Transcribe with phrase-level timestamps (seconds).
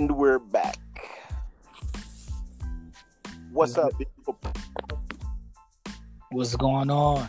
[0.00, 0.78] And we're back.
[3.52, 4.40] What's up, people?
[6.30, 7.28] What's going on?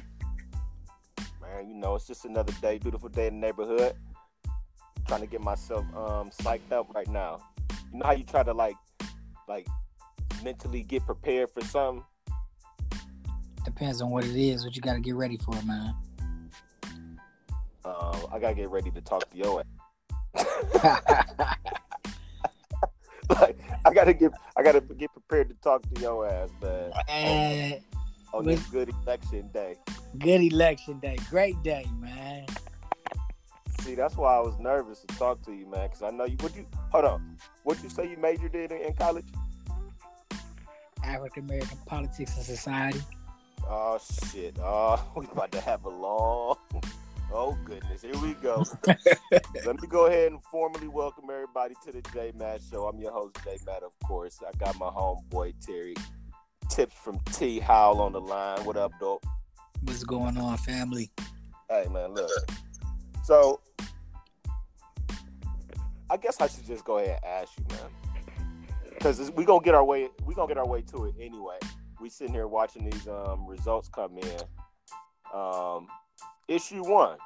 [1.42, 3.94] Man, you know, it's just another day, beautiful day in the neighborhood.
[5.06, 7.42] Trying to get myself um psyched up right now.
[7.92, 8.78] You know how you try to like
[9.50, 9.68] like
[10.42, 12.06] mentally get prepared for something?
[13.66, 15.94] Depends on what it is, what you gotta get ready for, man.
[17.84, 19.62] Um, I gotta get ready to talk to your
[20.34, 21.58] ass.
[23.92, 26.92] I gotta get I gotta get prepared to talk to your ass, man.
[26.94, 27.80] Uh, man,
[28.34, 29.76] On this good election day.
[30.18, 31.18] good election day.
[31.30, 32.46] Great day, man.
[33.82, 36.38] See, that's why I was nervous to talk to you, man, because I know you.
[36.40, 36.66] What you?
[36.94, 37.38] Hold on.
[37.64, 39.26] What you say you majored in in college?
[41.04, 43.02] African American politics and society.
[43.68, 44.00] Oh
[44.32, 44.56] shit!
[44.62, 46.56] Oh, we about to have a long.
[47.34, 48.66] Oh goodness, here we go.
[49.66, 52.88] Let me go ahead and formally welcome everybody to the J Matt Show.
[52.88, 54.40] I'm your host, J Matt, of course.
[54.46, 55.96] I got my homeboy Terry
[56.68, 58.66] Tips from T Howell on the line.
[58.66, 59.26] What up, dope?
[59.84, 61.10] What's going on, family?
[61.70, 62.30] Hey man, look.
[63.24, 63.62] So
[66.10, 67.92] I guess I should just go ahead and ask you, man.
[68.90, 71.60] Because we're gonna get our way We're gonna get our way to it anyway.
[72.02, 74.42] We sitting here watching these um results come in.
[75.34, 75.88] Um
[76.52, 77.18] issue one.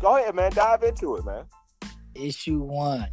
[0.00, 0.52] Go ahead, man.
[0.52, 1.44] Dive into it, man.
[2.14, 3.08] Issue one.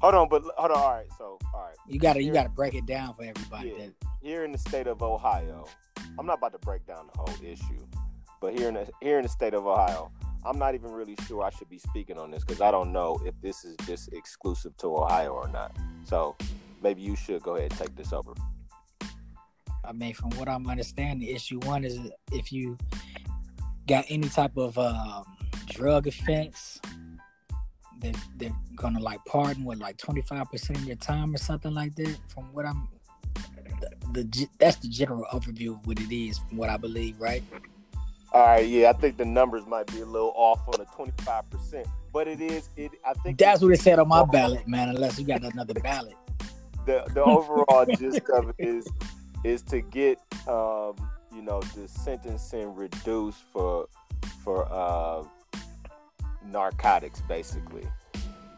[0.00, 0.76] Hold on, but hold on.
[0.76, 1.76] All right, so all right.
[1.88, 3.74] You gotta you gotta break it down for everybody.
[3.76, 3.86] Yeah.
[4.22, 5.66] Here in the state of Ohio,
[6.18, 7.86] I'm not about to break down the whole issue,
[8.40, 10.10] but here in the here in the state of Ohio,
[10.44, 13.20] I'm not even really sure I should be speaking on this because I don't know
[13.24, 15.76] if this is just exclusive to Ohio or not.
[16.04, 16.36] So
[16.82, 18.32] maybe you should go ahead and take this over.
[19.84, 21.98] I mean, from what I'm understanding, issue one is
[22.32, 22.76] if you
[23.88, 25.24] got any type of um,
[25.66, 26.80] drug offense,
[27.98, 31.94] they're, they're gonna like pardon with like 25 percent of your time or something like
[31.96, 32.16] that.
[32.28, 32.88] From what I'm,
[34.12, 37.42] the, the that's the general overview of what it is, from what I believe, right?
[38.32, 41.50] All right, yeah, I think the numbers might be a little off on the 25
[41.50, 42.92] percent, but it is it.
[43.04, 44.90] I think That's what it said on my ballot, man.
[44.90, 46.14] Unless you got another ballot.
[46.86, 48.86] the the overall gist of it is
[49.44, 50.18] is to get
[50.48, 50.94] um
[51.34, 53.88] you know the sentencing reduced for
[54.42, 55.22] for uh
[56.44, 57.86] narcotics basically.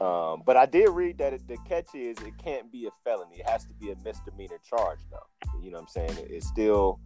[0.00, 3.36] Um but i did read that it, the catch is it can't be a felony.
[3.36, 5.60] It has to be a misdemeanor charge though.
[5.60, 6.18] You know what i'm saying?
[6.18, 7.00] It, it still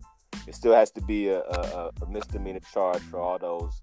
[0.47, 3.83] it still has to be a, a, a misdemeanor charge for all those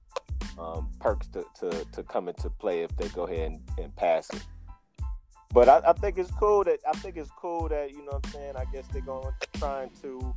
[0.57, 4.29] um, perks to, to, to come into play if they go ahead and, and pass
[4.29, 4.43] it
[5.53, 8.25] but I, I think it's cool that I think it's cool that you know what
[8.25, 8.53] I'm saying.
[8.57, 10.35] I guess they're going trying to.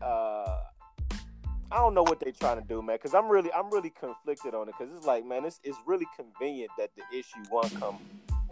[0.00, 0.60] Uh,
[1.70, 2.96] I don't know what they're trying to do, man.
[2.96, 4.74] Because I'm really I'm really conflicted on it.
[4.78, 7.98] Because it's like, man, it's it's really convenient that the issue one come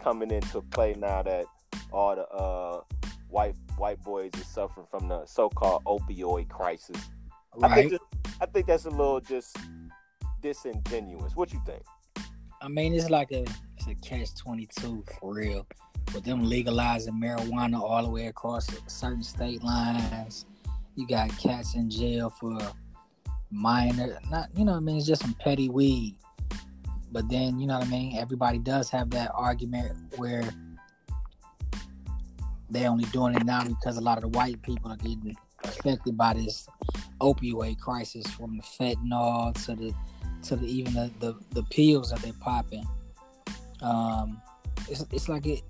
[0.03, 1.45] coming into play now that
[1.91, 2.81] all the uh,
[3.29, 6.97] white white boys are suffering from the so-called opioid crisis.
[7.63, 8.03] I think just,
[8.41, 9.57] I think that's a little just
[10.41, 11.35] disingenuous.
[11.35, 11.83] What you think?
[12.61, 13.45] I mean, it's like a
[13.87, 15.65] it's a catch twenty two for real.
[16.13, 20.45] With them legalizing marijuana all the way across certain state lines,
[20.95, 22.57] you got cats in jail for
[23.51, 24.97] minor, not you know I mean.
[24.97, 26.15] It's just some petty weed.
[27.11, 28.17] But then you know what I mean.
[28.17, 30.43] Everybody does have that argument where
[32.69, 36.17] they're only doing it now because a lot of the white people are getting affected
[36.17, 36.67] by this
[37.21, 39.93] opioid crisis, from the fentanyl to the
[40.43, 42.85] to the even the, the, the pills that they're popping.
[43.81, 44.41] Um,
[44.89, 45.61] it's it's like it,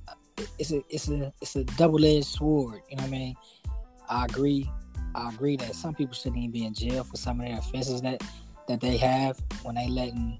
[0.59, 2.81] it's a it's a it's a double edged sword.
[2.89, 3.35] You know what I mean?
[4.09, 4.69] I agree.
[5.15, 8.01] I agree that some people shouldn't even be in jail for some of their offenses
[8.01, 8.21] that
[8.67, 10.39] that they have when they letting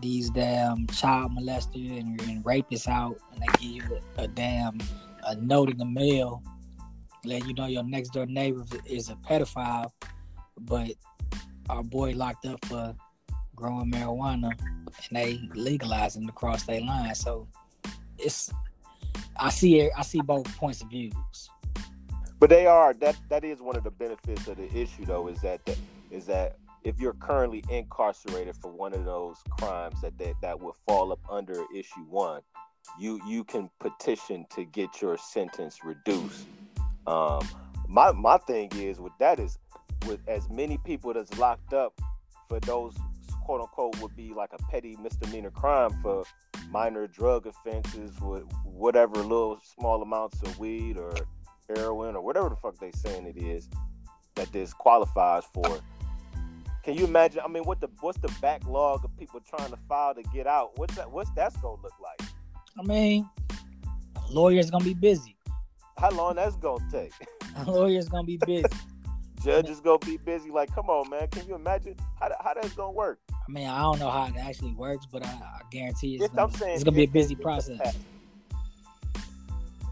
[0.00, 4.78] these damn child molester and, and rapists out, and they give you a, a damn
[5.26, 6.42] a note in the mail,
[7.24, 9.90] letting you know your next door neighbor is a pedophile,
[10.60, 10.90] but
[11.70, 12.94] our boy locked up for
[13.54, 14.52] growing marijuana
[15.08, 17.14] and they legalizing across their line.
[17.14, 17.46] So
[18.18, 18.52] it's
[19.36, 21.50] I see I see both points of views.
[22.38, 25.40] But they are that that is one of the benefits of the issue though is
[25.40, 25.78] that that
[26.10, 30.74] is that if you're currently incarcerated for one of those crimes that that, that would
[30.86, 32.42] fall up under issue one,
[32.98, 36.46] you you can petition to get your sentence reduced.
[37.06, 37.46] Um,
[37.88, 39.58] my my thing is with that is
[40.06, 41.98] with as many people that's locked up
[42.48, 42.94] for those
[43.44, 46.24] quote unquote would be like a petty misdemeanor crime for
[46.70, 51.14] minor drug offenses with whatever little small amounts of weed or
[51.68, 53.68] heroin or whatever the fuck they saying it is
[54.34, 55.80] that this qualifies for.
[56.82, 57.40] Can you imagine?
[57.44, 60.76] I mean, what the what's the backlog of people trying to file to get out?
[60.76, 61.10] What's that?
[61.10, 62.28] What's that's gonna look like?
[62.78, 63.28] I mean,
[64.28, 65.36] lawyers gonna be busy.
[65.96, 67.12] How long that's gonna take?
[67.66, 68.64] lawyers gonna be busy.
[69.42, 70.50] Judge is gonna be busy.
[70.50, 71.28] Like, come on, man.
[71.28, 73.18] Can you imagine how how that's gonna work?
[73.46, 76.56] I mean, I don't know how it actually works, but I, I guarantee it's gonna,
[76.56, 77.80] saying it's gonna be a busy process.
[77.84, 77.98] It's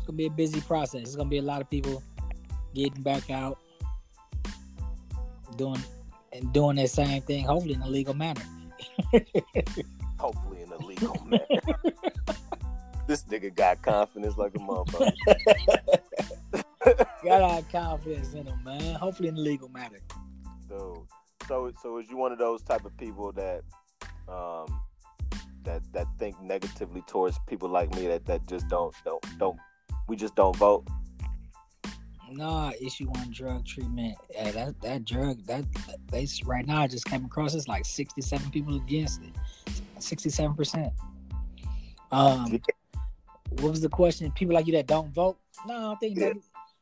[0.06, 1.02] gonna be a busy process.
[1.02, 2.02] It's gonna be a lot of people
[2.75, 3.58] getting back out,
[5.56, 5.82] doing
[6.32, 8.43] and doing that same thing, hopefully in a legal manner.
[10.19, 11.44] Hopefully in a legal manner.
[13.06, 15.12] this nigga got confidence like a motherfucker.
[17.25, 18.94] Gotta have confidence in him, man.
[18.94, 19.98] Hopefully in a legal manner.
[20.69, 21.06] So,
[21.47, 23.62] so, so is you one of those type of people that,
[24.29, 24.67] um,
[25.65, 29.59] that that think negatively towards people like me that that just don't don't don't
[30.09, 30.87] we just don't vote?
[32.31, 34.17] Nah, issue one drug treatment.
[34.31, 35.65] Yeah, that that drug that
[36.11, 39.33] they right now I just came across it's like sixty seven people against it.
[39.99, 40.93] Sixty seven percent.
[42.11, 42.61] Um
[43.61, 44.33] what was the question?
[44.33, 45.39] People like you that don't vote?
[45.67, 46.33] No, I don't think Yeah.
[46.33, 46.37] that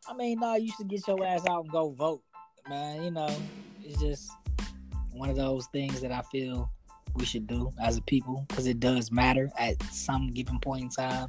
[0.08, 2.22] I mean, no, you should get your ass out and go vote.
[2.68, 3.28] Man, you know,
[3.84, 4.30] it's just
[5.12, 6.70] one of those things that I feel
[7.14, 10.88] we should do as a people because it does matter at some given point in
[10.90, 11.28] time.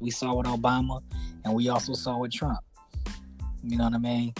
[0.00, 1.02] We saw with Obama
[1.44, 2.58] and we also saw with Trump.
[3.62, 4.34] You know what I mean?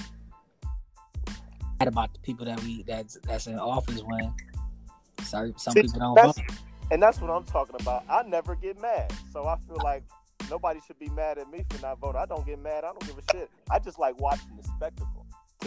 [1.80, 4.32] About the people that we that's that's in office when
[5.22, 6.38] sorry some See, people don't vote.
[6.90, 8.04] and that's what I'm talking about.
[8.08, 10.02] I never get mad, so I feel like
[10.48, 12.22] nobody should be mad at me for not voting.
[12.22, 12.84] I don't get mad.
[12.84, 13.50] I don't give a shit.
[13.70, 15.13] I just like watching the spectacle.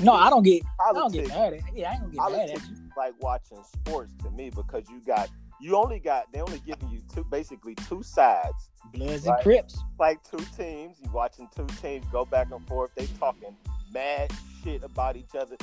[0.02, 2.32] No, I don't get I don't get mad at yeah, I ain't gonna get mad
[2.32, 2.92] at politics you.
[2.96, 5.30] like watching sports to me because you got
[5.60, 9.36] you only got they only giving you two basically two sides Bloods Right.
[9.36, 9.84] and Crips.
[10.00, 10.98] like two teams.
[11.04, 12.92] You watching two teams go back and forth.
[12.96, 13.56] They talking
[13.94, 14.32] mad
[14.64, 15.58] shit about each other.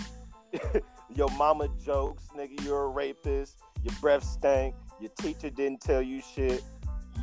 [1.15, 2.63] your mama jokes, nigga.
[2.65, 3.59] You're a rapist.
[3.83, 4.75] Your breath stank.
[5.01, 6.63] Your teacher didn't tell you shit,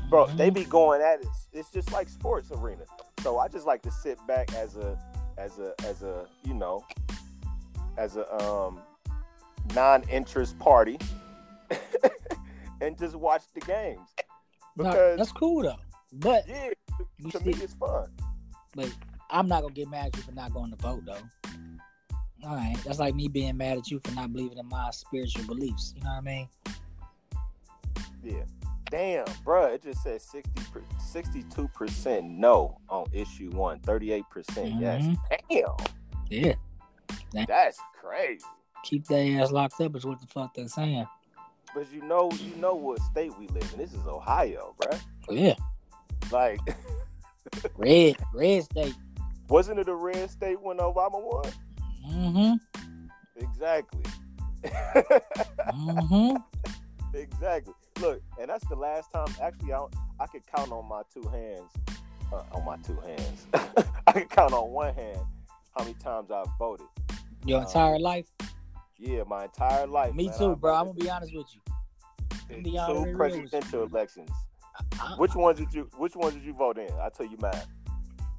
[0.09, 0.27] bro.
[0.27, 0.55] They mm-hmm.
[0.55, 1.27] be going at it.
[1.53, 2.83] It's just like sports arena.
[3.21, 4.99] So I just like to sit back as a,
[5.37, 6.85] as a, as a, you know,
[7.97, 8.79] as a um
[9.75, 10.97] non-interest party,
[12.81, 13.99] and just watch the games.
[14.77, 15.75] No, Because that's cool though.
[16.13, 16.69] But yeah,
[17.31, 18.07] to see, me it's fun.
[18.75, 18.93] but
[19.29, 21.49] I'm not gonna get mad at you for not going to vote though.
[22.43, 25.45] All right, that's like me being mad at you for not believing in my spiritual
[25.45, 25.93] beliefs.
[25.95, 26.49] You know what I mean?
[28.23, 28.43] Yeah.
[28.91, 30.51] Damn, bruh, it just says 60
[31.13, 35.01] 62% no on issue one, 38% yes.
[35.03, 35.17] Mhm.
[35.49, 35.87] Damn,
[36.29, 36.53] Yeah,
[37.47, 38.45] that's crazy.
[38.83, 41.07] keep their ass locked up is what the fuck they're saying.
[41.73, 43.79] But you know, you know what state we live in.
[43.79, 44.99] This is Ohio, bruh.
[45.29, 45.55] Yeah,
[46.31, 46.59] Like,
[47.77, 48.95] red, red state.
[49.47, 51.45] wasn't it a red state when Obama won?
[52.05, 52.53] Mm-hmm.
[53.37, 54.03] Exactly.
[55.73, 56.35] Mm-hmm.
[57.15, 57.73] exactly.
[58.01, 59.27] Look, and that's the last time.
[59.41, 59.85] Actually, I,
[60.19, 61.71] I could count on my two hands.
[62.33, 63.45] Uh, on my two hands,
[64.07, 65.19] I could count on one hand
[65.77, 66.87] how many times I've voted.
[67.45, 68.25] Your Uh, entire life.
[68.97, 70.13] Yeah, my entire life.
[70.15, 70.73] Me man, too, I bro.
[70.75, 72.55] I'm gonna be honest with you.
[72.55, 73.17] in two and real you.
[73.17, 74.29] presidential elections.
[74.99, 75.89] I, Which ones did you?
[75.97, 76.89] Which ones did you vote in?
[77.01, 77.53] I tell you mine.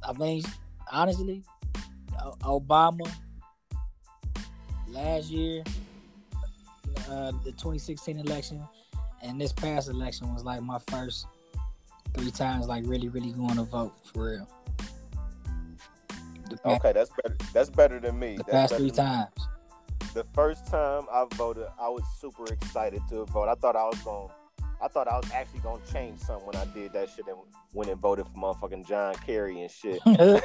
[0.02, 0.42] I mean,
[0.90, 1.42] honestly,
[2.42, 3.10] Obama
[4.88, 5.62] last year,
[7.10, 8.62] uh, the 2016 election,
[9.22, 11.26] and this past election was like my first
[12.14, 14.48] three times, like really, really going to vote for real.
[16.50, 17.36] Past, Okay, that's better.
[17.54, 18.36] That's better than me.
[18.36, 19.30] the That's past three times.
[20.14, 23.48] The first time I voted, I was super excited to vote.
[23.48, 24.28] I thought I was going.
[24.82, 27.36] I thought I was actually gonna change something when I did that shit and
[27.72, 30.00] went and voted for motherfucking John Kerry and shit.
[30.04, 30.42] Cause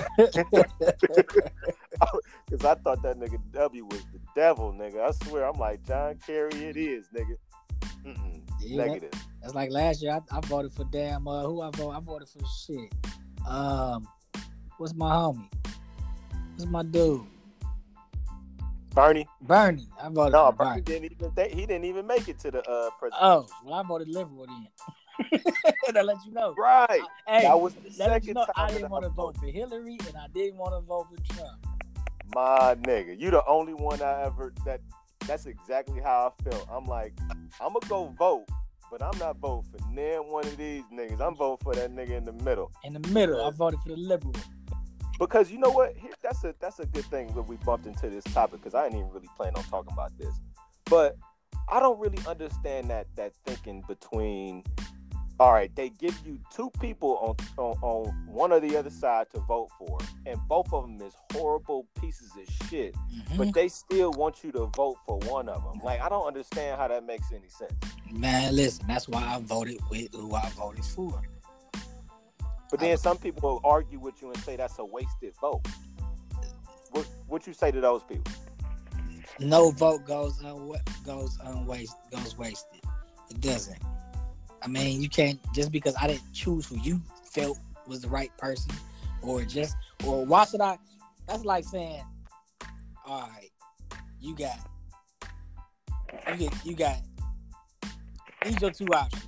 [2.64, 5.02] I thought that nigga W was the devil, nigga.
[5.02, 6.52] I swear, I'm like John Kerry.
[6.54, 7.36] It is, nigga.
[8.06, 9.12] Mm-mm, Yeah, negative.
[9.42, 10.12] That's like last year.
[10.12, 11.28] I, I voted for damn.
[11.28, 11.96] Uh, who I voted?
[11.96, 12.92] I voted for shit.
[13.48, 14.08] Um,
[14.78, 15.50] what's my homie?
[16.56, 17.22] What's my dude?
[18.94, 19.28] Bernie.
[19.42, 19.88] Bernie.
[20.02, 20.82] I voted No, for Bernie Bernie.
[20.82, 21.32] didn't even.
[21.36, 23.22] They, he didn't even make it to the uh president.
[23.24, 24.68] Oh, well, I voted liberal then.
[25.88, 26.54] and I let you know.
[26.58, 27.02] right.
[27.28, 29.46] Hey, that was the let you second know time I didn't want to vote for
[29.48, 31.66] Hillary and I didn't want to vote for Trump.
[32.36, 34.82] My nigga, you the only one I ever that.
[35.26, 36.68] That's exactly how I felt.
[36.72, 37.14] I'm like,
[37.60, 38.48] I'm gonna go vote,
[38.92, 41.20] but I'm not voting for near one of these niggas.
[41.20, 42.72] I'm voting for that nigga in the middle.
[42.84, 44.36] In the middle, I voted for the liberal.
[45.20, 45.96] Because you know what?
[46.22, 49.00] That's a that's a good thing that we bumped into this topic because I didn't
[49.00, 50.34] even really plan on talking about this.
[50.86, 51.18] But
[51.70, 54.64] I don't really understand that that thinking between
[55.40, 59.28] all right, they give you two people on, on on one or the other side
[59.34, 63.38] to vote for, and both of them is horrible pieces of shit, Mhm.
[63.38, 65.80] but they still want you to vote for one of them.
[65.84, 67.74] Like I don't understand how that makes any sense.
[68.12, 71.22] Man, listen, that's why I voted with who I voted for.
[72.72, 75.66] But then some people will argue with you and say that's a wasted vote.
[76.92, 78.34] What what you say to those people?
[79.40, 82.82] No vote goes unwa- goes unwaste goes wasted.
[83.30, 83.78] It doesn't.
[84.62, 88.36] I mean, you can't just because I didn't choose who you felt was the right
[88.38, 88.72] person,
[89.22, 90.78] or just or why should I?
[91.28, 92.04] That's like saying,
[93.06, 93.50] all right,
[94.20, 94.58] you got
[96.30, 96.98] you get you got
[98.44, 99.28] these are two options: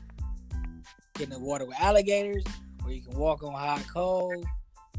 [1.15, 2.43] get in the water with alligators,
[2.83, 4.43] or you can walk on hot coal.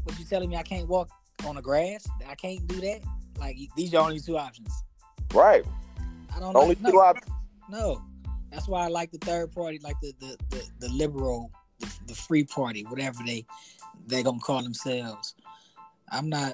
[0.03, 0.55] What you telling me?
[0.55, 1.09] I can't walk
[1.45, 2.07] on the grass?
[2.27, 3.01] I can't do that.
[3.39, 4.71] Like these are only two options.
[5.33, 5.63] Right.
[6.35, 7.31] I don't Only like, two no, options.
[7.69, 8.01] no.
[8.51, 12.15] That's why I like the third party, like the the the, the liberal, the, the
[12.15, 13.45] free party, whatever they
[14.07, 15.35] they gonna call themselves.
[16.11, 16.53] I'm not.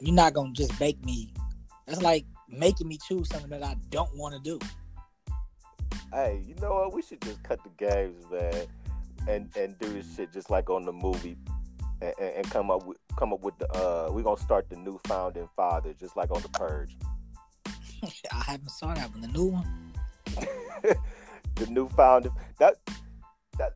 [0.00, 1.32] You're not gonna just make me.
[1.86, 4.58] That's like making me choose something that I don't want to do.
[6.12, 6.94] Hey, you know what?
[6.94, 8.66] We should just cut the games, man,
[9.28, 11.36] and and do this shit just like on the movie,
[12.00, 13.70] and, and, and come up with come up with the.
[13.72, 16.96] uh We're gonna start the new founding father, just like on the Purge.
[18.32, 19.20] I haven't saw that one.
[19.22, 19.85] The new one.
[21.54, 22.74] the new founding that
[23.58, 23.74] that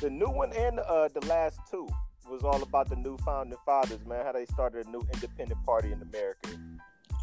[0.00, 1.88] the new one and uh the last two
[2.30, 4.24] was all about the new founding fathers, man.
[4.24, 6.50] How they started a new independent party in America.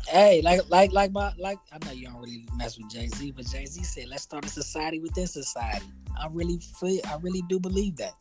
[0.07, 3.31] Hey, like like like my like I know you don't really mess with Jay Z,
[3.31, 5.85] but Jay Z said let's start a society within society.
[6.19, 8.13] I really feel I really do believe that.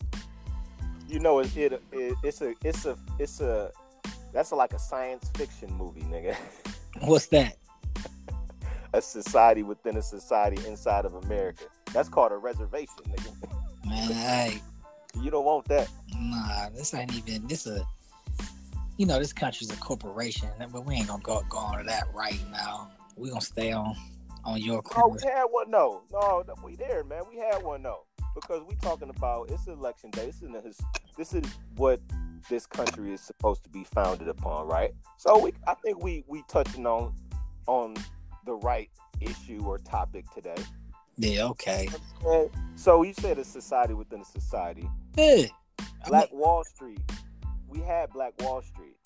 [1.09, 3.71] You know, it, it, it it's a it's a it's a
[4.33, 6.37] that's like a science fiction movie, nigga.
[7.03, 7.57] What's that?
[8.97, 11.65] A society within a society inside of America.
[11.93, 13.87] That's called a reservation, nigga.
[13.87, 14.59] Man, hey,
[15.21, 15.89] You don't want that.
[16.19, 17.87] nah, this ain't even this a
[18.99, 22.05] you know, this country's a corporation, but we ain't gonna go go on to that
[22.15, 22.91] right now.
[23.17, 23.95] we gonna stay on
[24.45, 25.23] on your Oh, course.
[25.25, 25.71] we had one.
[25.71, 27.23] No, no, no, we there, man.
[27.31, 27.83] We had one.
[27.83, 30.27] No, because we talking about it's election day.
[30.27, 30.81] This is his,
[31.19, 31.45] this is
[31.77, 32.01] what
[32.49, 34.93] this country is supposed to be founded upon, right?
[35.19, 37.13] So we, I think we we touching on
[37.67, 37.95] on
[38.47, 38.89] the right
[39.21, 40.57] issue or topic today.
[41.19, 41.89] Yeah, okay.
[42.25, 44.89] And so you said a society within a society.
[45.17, 45.47] Yeah.
[45.79, 47.01] I Black mean, Wall Street.
[47.69, 48.97] We had Black Wall Street,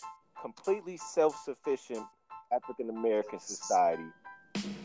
[0.41, 2.05] completely self-sufficient
[2.53, 4.05] African American society,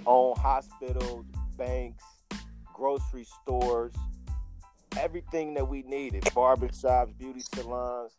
[0.06, 1.26] own hospitals,
[1.58, 2.04] banks,
[2.74, 3.94] grocery stores,
[4.98, 8.12] everything that we needed, barbershops, beauty salons,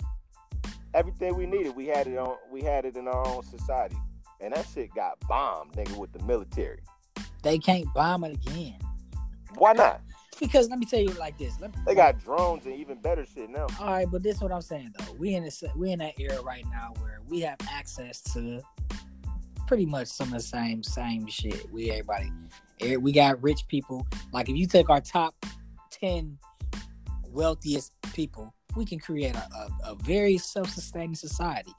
[0.95, 1.75] everything we needed.
[1.75, 2.37] We had it on.
[2.51, 3.97] We had it in our own society,
[4.41, 6.81] and that shit got bombed, nigga, with the military.
[7.43, 8.77] they can't bomb it again.
[9.57, 10.01] Why not?
[10.39, 11.59] Because let me tell you like this.
[11.61, 13.67] Let me, They got drones and even better shit now.
[13.81, 15.13] All right, but this is what I'm saying though.
[15.15, 18.61] We in this we in that era right now where we have access to
[19.67, 21.71] pretty much some of the same same shit.
[21.73, 22.31] We everybody
[22.99, 24.07] we got rich people.
[24.33, 25.35] Like if you take our top
[25.91, 26.39] ten
[27.29, 31.73] wealthiest people, we can create a, a, a very self-sustaining society.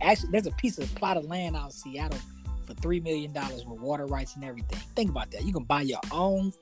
[0.00, 2.18] Actually, there's a piece of plot of land out in Seattle
[2.66, 4.78] for three million dollars with water rights and everything.
[4.94, 5.44] Think about that.
[5.44, 6.52] You can buy your own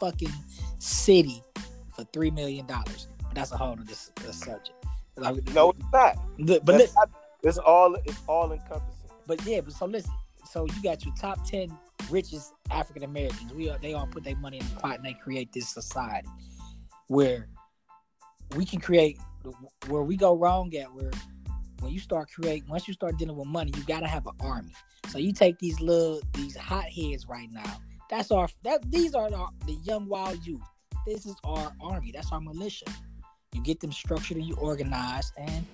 [0.00, 0.32] fucking
[0.78, 1.42] city
[1.94, 3.08] for three million dollars.
[3.22, 4.72] But that's a whole other uh, subject.
[5.16, 6.16] Like, No, it's not.
[6.38, 7.10] but That's not-
[7.42, 9.10] it's all it's all encompassing.
[9.26, 10.12] but yeah, but so listen.
[10.50, 11.76] So you got your top ten
[12.10, 13.52] richest African Americans.
[13.52, 16.28] We are, they all put their money in the pot and they create this society
[17.08, 17.48] where
[18.56, 19.18] we can create
[19.88, 21.10] where we go wrong at where
[21.84, 24.72] when you start creating once you start dealing with money, you gotta have an army.
[25.08, 27.78] So you take these little these hot heads right now.
[28.08, 30.62] That's our that these are our, the young wild youth.
[31.06, 32.10] This is our army.
[32.12, 32.86] That's our militia.
[33.52, 35.64] You get them structured and you organize and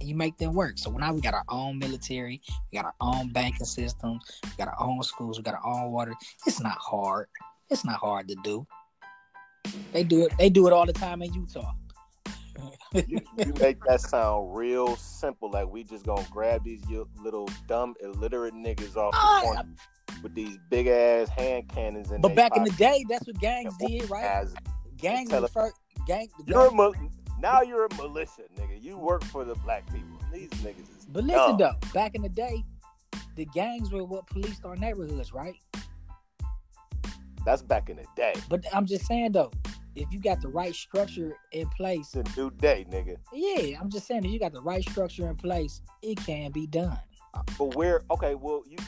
[0.00, 0.78] you make them work.
[0.78, 4.68] So now we got our own military, we got our own banking systems, we got
[4.68, 6.14] our own schools, we got our own water.
[6.46, 7.26] It's not hard.
[7.68, 8.66] It's not hard to do.
[9.92, 10.32] They do it.
[10.38, 11.72] They do it all the time in Utah.
[13.06, 15.50] You, you make that sound real simple.
[15.50, 16.82] Like we just gonna grab these
[17.22, 19.68] little dumb illiterate niggas off Ah, the corner
[20.22, 23.76] with these big ass hand cannons in but back in the day, that's what gangs
[23.78, 24.46] did, right?
[24.96, 25.74] Gangs were first.
[26.06, 26.28] Gang.
[26.38, 26.94] the You're gang- mil-
[27.40, 28.82] now you're a militia, nigga.
[28.82, 30.18] You work for the black people.
[30.32, 31.76] These niggas is But listen dumb.
[31.82, 32.64] though, back in the day,
[33.36, 35.54] the gangs were what policed our neighborhoods, right?
[37.44, 38.34] That's back in the day.
[38.48, 39.52] But I'm just saying though,
[40.00, 43.16] if you got the right structure in place, It's a new day, nigga.
[43.32, 46.66] yeah, I'm just saying if you got the right structure in place, it can be
[46.66, 46.98] done.
[47.58, 48.02] But where?
[48.10, 48.78] Okay, well, you.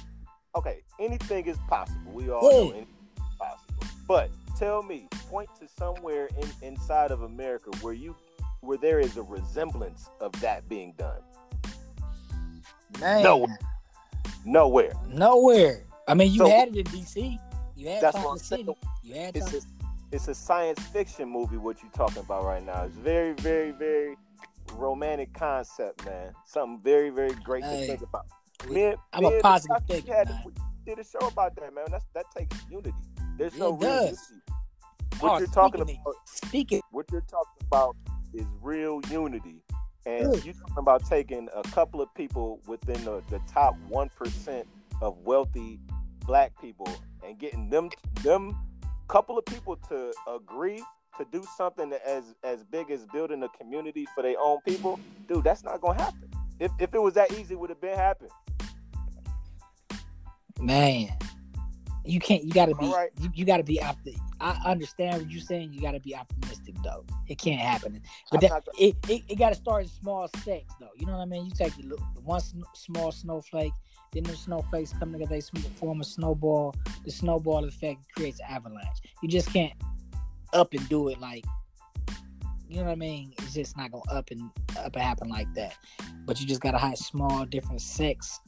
[0.57, 2.11] Okay, anything is possible.
[2.13, 2.51] We all Yeah.
[2.65, 2.87] know anything
[3.17, 3.75] is possible.
[4.09, 8.17] But tell me, point to somewhere in, inside of America where you
[8.61, 11.23] where there is a resemblance of that being done.
[12.99, 13.59] Man, Nowhere.
[14.45, 14.93] Nowhere.
[15.09, 15.85] nowhere.
[16.09, 17.39] I mean, you So- had it in DC.
[17.77, 18.67] You had That's City.
[19.03, 19.61] You had It's a,
[20.13, 21.57] it's a science fiction movie.
[21.57, 22.85] What you talking about right now?
[22.85, 24.17] It's very, very, very
[24.75, 26.33] romantic concept, man.
[26.47, 28.27] Something very, very great Hey, to think about.
[28.69, 30.55] Me and- I'm me a positive thinker, had- man.
[30.85, 31.87] did a show about that, man.
[31.91, 32.93] That's that takes unity.
[33.39, 34.17] There's Yeah, no it real.
[35.21, 37.97] What Oh, you're talking about, Speaking, what you're talking about,
[38.33, 39.63] is real unity.
[40.07, 40.45] And Good.
[40.47, 44.67] you're talking about taking a couple of people within the, the top one percent
[45.03, 45.79] of wealthy
[46.27, 46.89] black people
[47.23, 47.91] and getting them
[48.23, 48.57] them
[49.11, 50.83] couple of people to agree
[51.19, 55.43] to do something as as big as building a community for their own people, dude,
[55.43, 56.31] that's not gonna happen.
[56.61, 58.31] If if it was that easy, it would have been happened.
[60.61, 61.09] man,
[62.05, 62.45] you can't.
[62.45, 62.87] You gotta be.
[62.87, 63.11] Right.
[63.21, 65.73] You, you gotta be opti- I understand what you're saying.
[65.73, 66.50] You gotta be optimistic
[66.83, 67.05] though.
[67.29, 68.01] It can't happen.
[68.31, 70.91] But that, it, it, it gotta start in small steps though.
[70.97, 71.47] You know what I mean?
[71.47, 73.73] You take the, little- the one sn- small snowflake,
[74.13, 75.41] then the snowflakes come together, they
[75.77, 76.75] form a snowball.
[77.05, 78.99] The snowball effect creates an avalanche.
[79.23, 79.73] You just can't
[80.53, 81.45] up and do it like.
[82.69, 83.35] You know what I mean?
[83.39, 84.49] It's just not gonna up and
[84.79, 85.77] up and happen like that.
[86.25, 88.41] But you just gotta have small different sects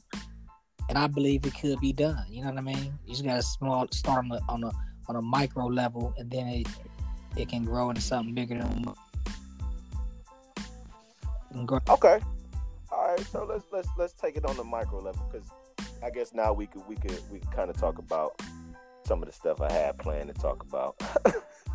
[0.89, 2.25] and I believe it could be done.
[2.29, 2.93] You know what I mean?
[3.05, 4.71] You just got to small start on a on a
[5.07, 6.67] on a micro level, and then it
[7.35, 8.85] it can grow into something bigger than.
[11.89, 12.19] Okay.
[12.91, 13.19] All right.
[13.27, 15.47] So let's let's let's take it on the micro level because
[16.01, 18.41] I guess now we could we could we kind of talk about
[19.05, 20.95] some of the stuff I had planned to talk about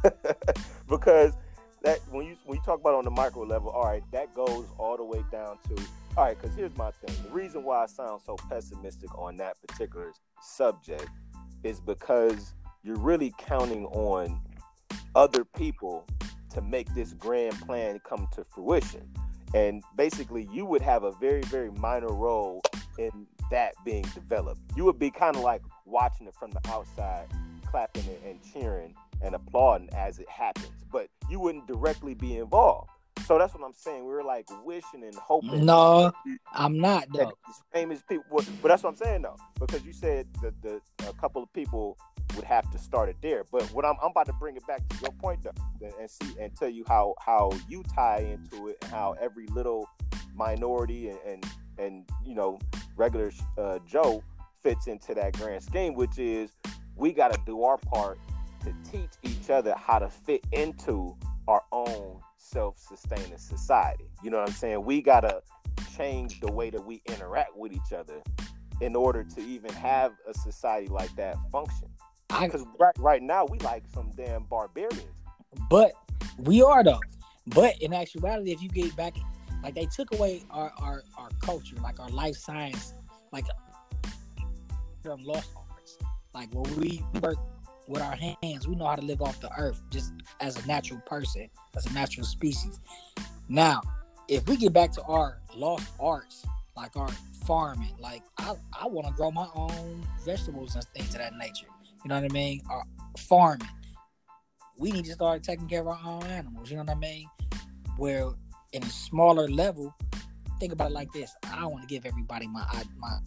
[0.88, 1.34] because
[1.82, 4.66] that when you when you talk about on the micro level, all right, that goes
[4.78, 5.82] all the way down to
[6.16, 6.40] all right.
[6.40, 11.08] Because here's my thing: the reason why I sound so pessimistic on that particular subject
[11.62, 14.40] is because you're really counting on
[15.14, 16.06] other people
[16.50, 19.08] to make this grand plan come to fruition.
[19.54, 22.62] And basically you would have a very very minor role
[22.98, 24.60] in that being developed.
[24.76, 27.26] You would be kind of like watching it from the outside
[27.66, 30.84] clapping and, and cheering and applauding as it happens.
[30.90, 32.90] But you wouldn't directly be involved.
[33.26, 34.06] So that's what i'm saying.
[34.06, 36.12] We were like wishing and hoping No,
[36.54, 37.52] I'm not that though.
[37.72, 41.42] famous people but that's what I'm saying though, because you said that the a couple
[41.42, 41.98] of people
[42.36, 43.44] would have to start it there.
[43.50, 46.34] But what I'm I'm about to bring it back to your point though, and see
[46.40, 49.88] and tell you how how you tie into it, and how every little
[50.34, 51.46] minority and and,
[51.78, 52.58] and you know
[52.96, 54.22] regular uh, Joe
[54.62, 56.56] fits into that grand scheme, which is
[56.96, 58.18] we got to do our part
[58.64, 64.10] to teach each other how to fit into our own self-sustaining society.
[64.22, 64.84] You know what I'm saying?
[64.84, 65.42] We got to
[65.96, 68.22] change the way that we interact with each other
[68.80, 71.88] in order to even have a society like that function.
[72.30, 75.04] I, Because right, right now we like some damn barbarians.
[75.70, 75.92] but
[76.38, 77.00] we are though.
[77.46, 79.16] But in actuality, if you get back,
[79.62, 82.92] like they took away our our, our culture, like our life science,
[83.32, 83.46] like
[85.02, 85.98] from lost arts,
[86.34, 87.38] like where we work
[87.86, 91.00] with our hands, we know how to live off the earth just as a natural
[91.06, 92.80] person, as a natural species.
[93.48, 93.80] Now,
[94.28, 96.44] if we get back to our lost arts,
[96.76, 97.08] like our
[97.46, 101.66] farming, like I, I want to grow my own vegetables and things of that nature.
[102.04, 102.62] You know what I mean?
[102.70, 102.84] Our
[103.18, 103.68] farming.
[104.78, 106.70] We need to start taking care of our own animals.
[106.70, 107.28] You know what I mean?
[107.96, 108.30] Where
[108.72, 109.94] in a smaller level,
[110.60, 111.34] think about it like this.
[111.50, 112.64] I don't want to give everybody my
[112.96, 113.18] my.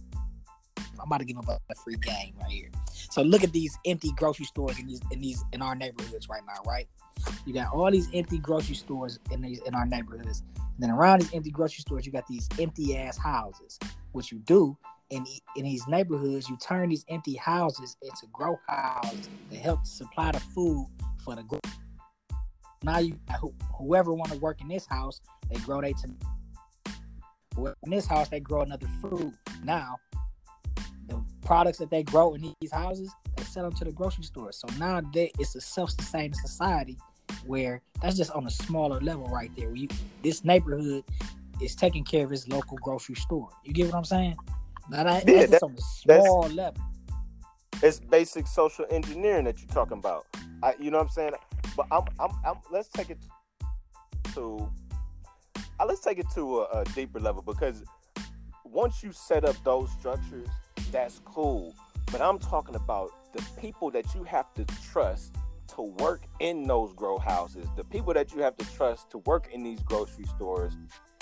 [0.78, 2.70] I'm about to give them a free game right here.
[2.94, 6.44] So look at these empty grocery stores in these in these in our neighborhoods right
[6.48, 6.88] now, right?
[7.46, 10.44] You got all these empty grocery stores in these in our neighborhoods.
[10.56, 13.78] And then around these empty grocery stores, you got these empty ass houses.
[14.14, 14.78] What you do
[15.12, 20.32] in in these neighborhoods, you turn these empty houses into grow houses to help supply
[20.32, 20.88] the food
[21.24, 21.68] for the group.
[22.84, 23.20] Now you
[23.78, 25.22] whoever want to work in this house,
[25.52, 26.10] they grow they to
[27.56, 29.34] whoever in this house they grow another food.
[29.64, 29.98] Now
[31.08, 34.52] the products that they grow in these houses, they sell them to the grocery store.
[34.52, 36.98] So now they, it's a self-sustaining society
[37.46, 39.68] where that's just on a smaller level right there.
[39.68, 39.90] Where you
[40.24, 41.04] this neighborhood
[41.62, 43.50] is taking care of its local grocery store.
[43.64, 44.38] You get what I'm saying?
[44.90, 46.82] Now that, Yeah, that's on a small level.
[47.84, 50.26] It's basic social engineering that you're talking about.
[50.62, 51.32] I, you know what I'm saying?
[51.76, 53.18] But I'm, I'm, I'm let's take it
[54.34, 54.70] to,
[55.80, 57.84] uh, let's take it to a, a deeper level because
[58.64, 60.48] once you set up those structures,
[60.92, 61.74] that's cool.
[62.12, 65.36] But I'm talking about the people that you have to trust
[65.76, 69.50] to work in those grow houses, the people that you have to trust to work
[69.54, 70.74] in these grocery stores.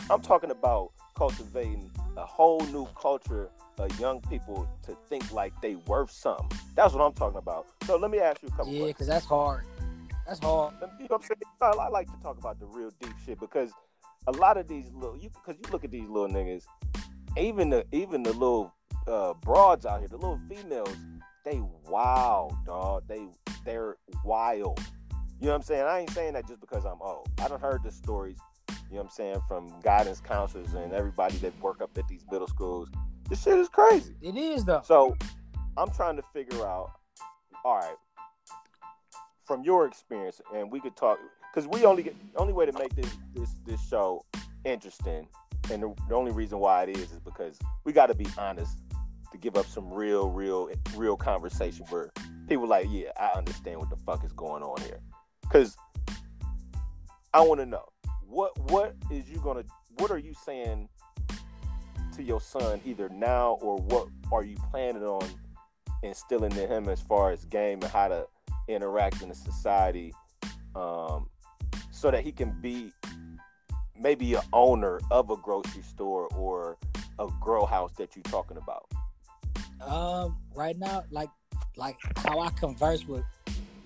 [0.09, 5.75] I'm talking about cultivating a whole new culture of young people to think like they
[5.75, 6.49] worth something.
[6.75, 7.67] That's what I'm talking about.
[7.85, 9.65] So let me ask you a couple Yeah, because that's hard.
[10.25, 10.73] That's hard.
[10.81, 11.39] You know what I'm saying?
[11.61, 13.71] I, I like to talk about the real deep shit because
[14.27, 16.63] a lot of these little you because you look at these little niggas,
[17.37, 18.73] even the even the little
[19.07, 20.95] uh, broads out here, the little females,
[21.45, 23.03] they wild, dog.
[23.07, 23.27] They
[23.65, 24.79] they're wild.
[25.39, 25.83] You know what I'm saying?
[25.83, 27.29] I ain't saying that just because I'm old.
[27.39, 28.37] I don't heard the stories,
[28.89, 32.25] you know what I'm saying, from guidance counselors and everybody that work up at these
[32.31, 32.89] middle schools.
[33.29, 34.15] This shit is crazy.
[34.21, 34.81] It is though.
[34.83, 35.15] So
[35.77, 36.91] I'm trying to figure out,
[37.63, 37.95] all right,
[39.45, 41.19] from your experience, and we could talk
[41.53, 44.25] because we only get only way to make this this this show
[44.65, 45.27] interesting,
[45.71, 48.77] and the, the only reason why it is is because we got to be honest
[49.31, 52.11] to give up some real, real, real conversation where
[52.47, 54.99] people like, yeah, I understand what the fuck is going on here,
[55.41, 55.77] because
[57.31, 57.85] I want to know
[58.29, 59.63] what what is you gonna
[59.97, 60.87] what are you saying
[62.15, 65.27] to your son either now or what are you planning on
[66.03, 68.25] instilling in him as far as game and how to
[68.67, 70.13] interact in a society
[70.75, 71.27] um,
[71.91, 72.91] so that he can be
[73.99, 76.77] maybe an owner of a grocery store or
[77.17, 78.85] a grow house that you're talking about?
[79.81, 81.29] Um, right now, like
[81.75, 83.23] like how I converse with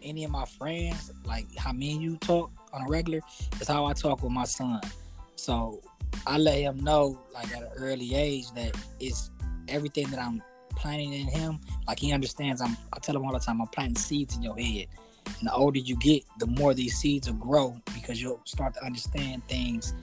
[0.02, 3.22] any of my friends, like how me and you talk on a regular,
[3.60, 4.82] is how I talk with my son.
[5.36, 5.82] So
[6.28, 9.32] I let him know, like at an early age, that it's
[9.68, 10.42] everything that I'm
[10.76, 11.60] planting in him.
[11.88, 12.62] Like he understands.
[12.62, 12.78] I'm.
[12.92, 13.62] I tell him all the time.
[13.62, 14.88] I'm planting seeds in your head.
[15.26, 18.84] And the older you get, the more these seeds will grow because you'll start to
[18.84, 19.94] understand things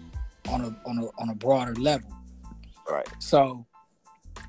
[0.48, 2.10] on a on a on a broader level.
[2.88, 3.06] Right.
[3.18, 3.66] So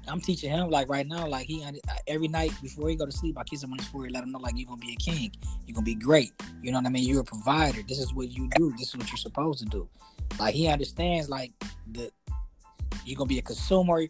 [0.07, 1.65] I'm teaching him like right now, like he
[2.07, 4.31] every night before he go to sleep, I kiss him on his forehead, let him
[4.31, 5.31] know like you're gonna be a king,
[5.65, 6.31] you're gonna be great.
[6.61, 7.07] You know what I mean?
[7.07, 7.81] You're a provider.
[7.87, 8.71] This is what you do.
[8.77, 9.87] This is what you're supposed to do.
[10.39, 11.51] Like he understands like
[11.91, 12.11] the
[13.05, 14.03] you're gonna be a consumer,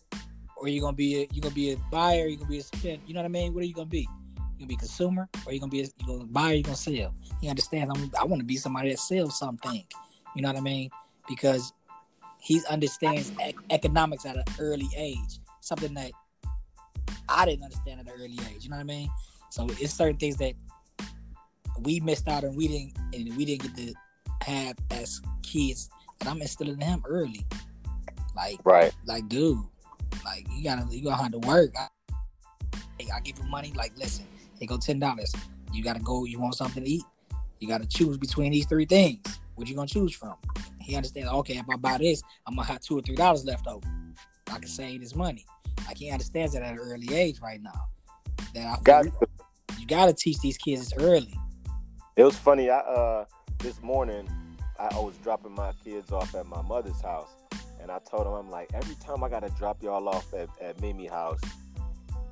[0.57, 3.01] or you're gonna be a, you're gonna be a buyer, you're gonna be a spend.
[3.07, 3.53] You know what I mean?
[3.53, 4.07] What are you gonna be?
[4.37, 6.75] You gonna be a consumer, or you gonna be a, you gonna buy, you gonna
[6.75, 7.13] sell?
[7.41, 7.91] He understands.
[7.95, 9.83] I'm, I want to be somebody that sells something.
[10.35, 10.89] You know what I mean?
[11.27, 11.73] Because
[12.39, 16.12] he understands ec- economics at an early age, something that
[17.30, 18.63] I didn't understand at an early age.
[18.63, 19.10] You know what I mean?
[19.50, 20.54] So it's certain things that
[21.80, 23.93] we missed out and we didn't and we didn't get to
[24.45, 27.45] have as kids and I'm instilling in him early.
[28.36, 28.93] Like, right?
[29.06, 29.60] Like, dude,
[30.24, 31.74] like you gotta you gotta have to work.
[31.78, 31.88] I,
[33.13, 33.74] I give you money.
[33.76, 34.26] Like, listen,
[34.58, 35.34] here go ten dollars.
[35.74, 36.26] You gotta go.
[36.26, 37.04] You want something to eat?
[37.60, 39.39] You gotta choose between these three things.
[39.56, 40.36] What you gonna choose from?
[40.80, 41.32] He understands.
[41.32, 43.88] Okay, if I buy this, I'm gonna have two or three dollars left over.
[44.51, 45.45] I can save this money.
[45.87, 47.87] Like he understands that at an early age right now.
[48.53, 49.13] That I got you,
[49.79, 51.33] you gotta teach these kids early.
[52.15, 52.69] It was funny.
[52.69, 53.25] I uh
[53.59, 54.29] this morning
[54.79, 57.29] I was dropping my kids off at my mother's house
[57.81, 60.49] and I told him, I'm like, every time I got to drop y'all off at,
[60.61, 61.41] at Mimi house,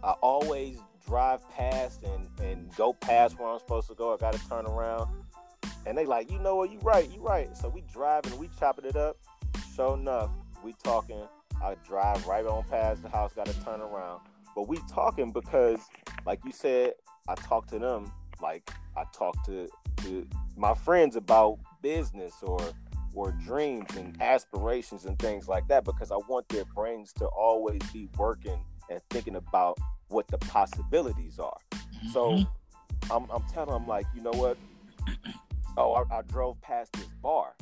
[0.03, 4.13] I always drive past and, and go past where I'm supposed to go.
[4.13, 5.09] I got to turn around.
[5.85, 7.55] And they like, you know what, you right, you right.
[7.57, 9.17] So we driving, we chopping it up.
[9.75, 10.29] Sure enough,
[10.63, 11.23] we talking.
[11.61, 14.21] I drive right on past the house, got to turn around.
[14.55, 15.79] But we talking because,
[16.25, 16.93] like you said,
[17.27, 19.67] I talk to them like I talk to,
[20.03, 22.59] to my friends about business or
[23.15, 27.81] or dreams and aspirations and things like that because I want their brains to always
[27.91, 29.77] be working and thinking about
[30.09, 31.57] what the possibilities are.
[31.71, 32.09] Mm-hmm.
[32.09, 32.31] So
[33.11, 34.57] I'm, I'm telling them like, you know what?
[35.77, 37.55] Oh, I, I, drove past this bar,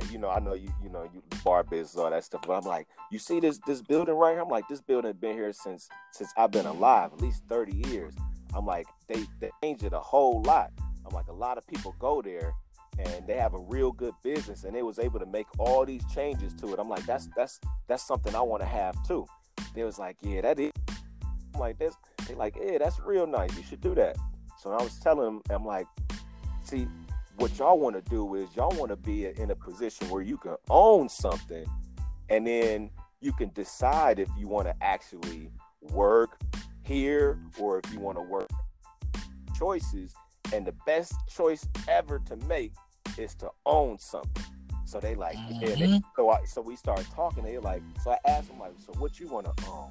[0.00, 2.42] and you know, I know you, you know, you bar business, all that stuff.
[2.46, 4.42] But I'm like, you see this this building right here?
[4.42, 8.14] I'm like, this building been here since since I've been alive, at least 30 years.
[8.54, 10.70] I'm like, they they changed it a whole lot.
[11.06, 12.52] I'm like, a lot of people go there
[12.98, 16.02] and they have a real good business and they was able to make all these
[16.14, 16.78] changes to it.
[16.78, 19.26] I'm like, that's that's that's something I want to have too.
[19.74, 20.72] They was like, yeah, that is.
[21.54, 21.94] I'm like, this.
[22.26, 23.56] They like, yeah, that's real nice.
[23.56, 24.16] You should do that.
[24.58, 25.86] So I was telling them, I'm like,
[26.64, 26.88] see,
[27.36, 30.36] what y'all want to do is y'all want to be in a position where you
[30.36, 31.66] can own something,
[32.28, 36.38] and then you can decide if you want to actually work
[36.82, 38.48] here or if you want to work
[39.58, 40.12] choices
[40.52, 42.72] and the best choice ever to make
[43.18, 44.44] is to own something.
[44.84, 45.62] So they like, mm-hmm.
[45.62, 45.68] yeah.
[45.68, 45.96] They, mm-hmm.
[46.14, 47.42] so I, so we started talking.
[47.42, 49.90] They like, so I asked them like, so what you want to own?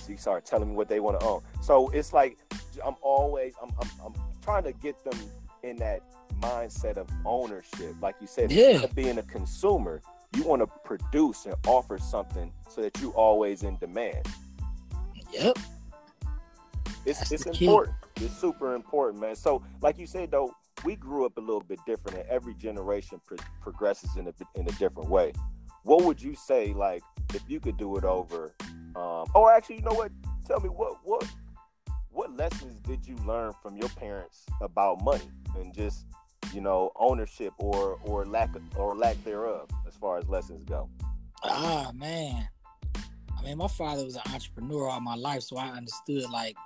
[0.00, 1.42] So you start telling me what they want to own.
[1.62, 2.38] So it's like
[2.84, 5.18] I'm always I'm, I'm I'm trying to get them
[5.62, 6.02] in that
[6.40, 7.94] mindset of ownership.
[8.00, 8.86] Like you said, yeah.
[8.94, 10.02] being a consumer,
[10.36, 14.26] you want to produce and offer something so that you always in demand.
[15.32, 15.58] Yep.
[17.04, 17.96] It's That's it's important.
[18.14, 18.26] Key.
[18.26, 19.36] It's super important, man.
[19.36, 23.20] So like you said though, we grew up a little bit different, and every generation
[23.24, 25.32] pro- progresses in a in a different way.
[25.84, 27.02] What would you say, like,
[27.34, 28.54] if you could do it over?
[28.94, 30.12] Um, or actually, you know what?
[30.46, 31.26] Tell me what what
[32.18, 36.04] what lessons did you learn from your parents about money and just
[36.52, 40.88] you know, ownership or or lack or lack thereof as far as lessons go?
[41.44, 42.48] Ah man,
[43.38, 46.56] I mean, my father was an entrepreneur all my life, so I understood like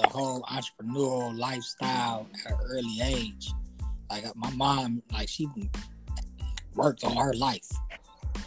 [0.00, 3.50] the whole entrepreneurial lifestyle at an early age.
[4.08, 5.48] Like my mom, like she
[6.76, 7.66] worked all her life.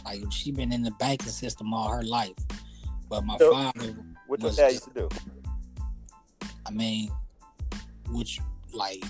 [0.06, 2.38] Like she been in the banking system all her life.
[3.10, 3.94] But my So, father,
[4.26, 5.37] What your Was dad just- used to do?
[6.68, 7.10] I mean,
[8.10, 8.40] which
[8.72, 9.02] like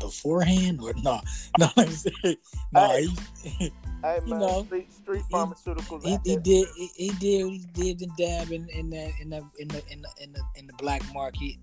[0.00, 1.20] beforehand or no?
[1.58, 2.36] No, I'm saying,
[2.72, 2.88] no.
[2.88, 3.08] Hey,
[3.42, 6.02] He, Hey You know, street, street pharmaceuticals.
[6.02, 9.44] he, he did he, he did he did and dab in, in the in the
[9.58, 11.54] in the in the in the in the black market,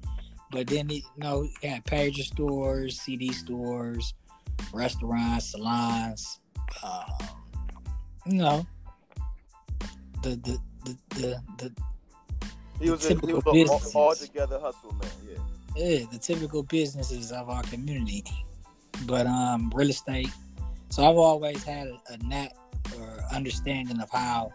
[0.52, 4.14] but then he you know he had pager stores, CD stores,
[4.74, 6.40] restaurants, salons,
[6.82, 7.28] um,
[8.26, 8.66] you know,
[10.24, 11.76] the the the the, the
[12.80, 13.96] He was a, he was a all, businesses.
[13.96, 15.10] all together hustle man.
[15.76, 15.84] Yeah.
[15.84, 18.24] yeah, the typical businesses of our community.
[19.06, 20.30] But um, real estate.
[20.90, 22.56] So I've always had a, a knack
[22.98, 24.52] or understanding of how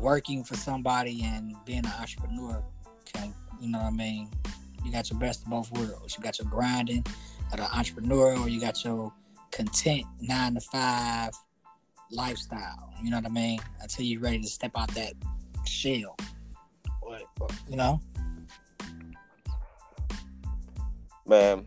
[0.00, 2.62] working for somebody and being an entrepreneur
[3.04, 4.28] can, you know what I mean?
[4.84, 6.16] You got your best of both worlds.
[6.16, 7.04] You got your grinding
[7.52, 9.12] of an entrepreneur, or you got your
[9.50, 11.32] content nine to five
[12.10, 12.92] lifestyle.
[13.02, 13.58] You know what I mean?
[13.80, 15.14] Until you're ready to step out that
[15.64, 16.16] shell.
[17.68, 18.00] You know?
[21.26, 21.66] Man,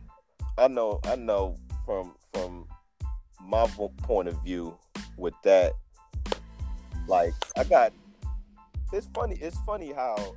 [0.57, 2.67] I know, I know from from
[3.41, 3.67] my
[4.03, 4.77] point of view
[5.17, 5.73] with that.
[7.07, 7.93] Like, I got.
[8.93, 9.37] It's funny.
[9.41, 10.35] It's funny how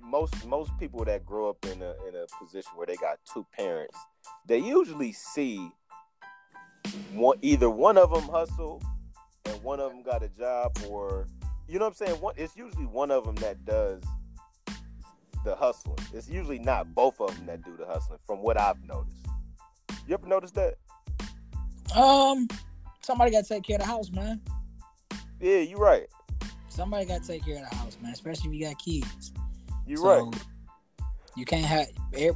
[0.00, 3.46] most most people that grow up in a in a position where they got two
[3.56, 3.98] parents,
[4.46, 5.70] they usually see
[7.12, 8.82] one either one of them hustle
[9.46, 11.26] and one of them got a job, or
[11.66, 12.20] you know what I'm saying.
[12.20, 14.02] One, it's usually one of them that does
[15.44, 15.98] the hustling.
[16.12, 19.16] It's usually not both of them that do the hustling, from what I've noticed.
[20.06, 20.74] You ever notice that?
[21.94, 22.48] Um,
[23.00, 24.40] somebody got to take care of the house, man.
[25.40, 26.06] Yeah, you're right.
[26.68, 28.12] Somebody got to take care of the house, man.
[28.12, 29.32] Especially if you got kids.
[29.86, 30.42] You're So, right.
[31.36, 31.88] You can't have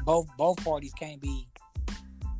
[0.05, 1.49] both both parties can't be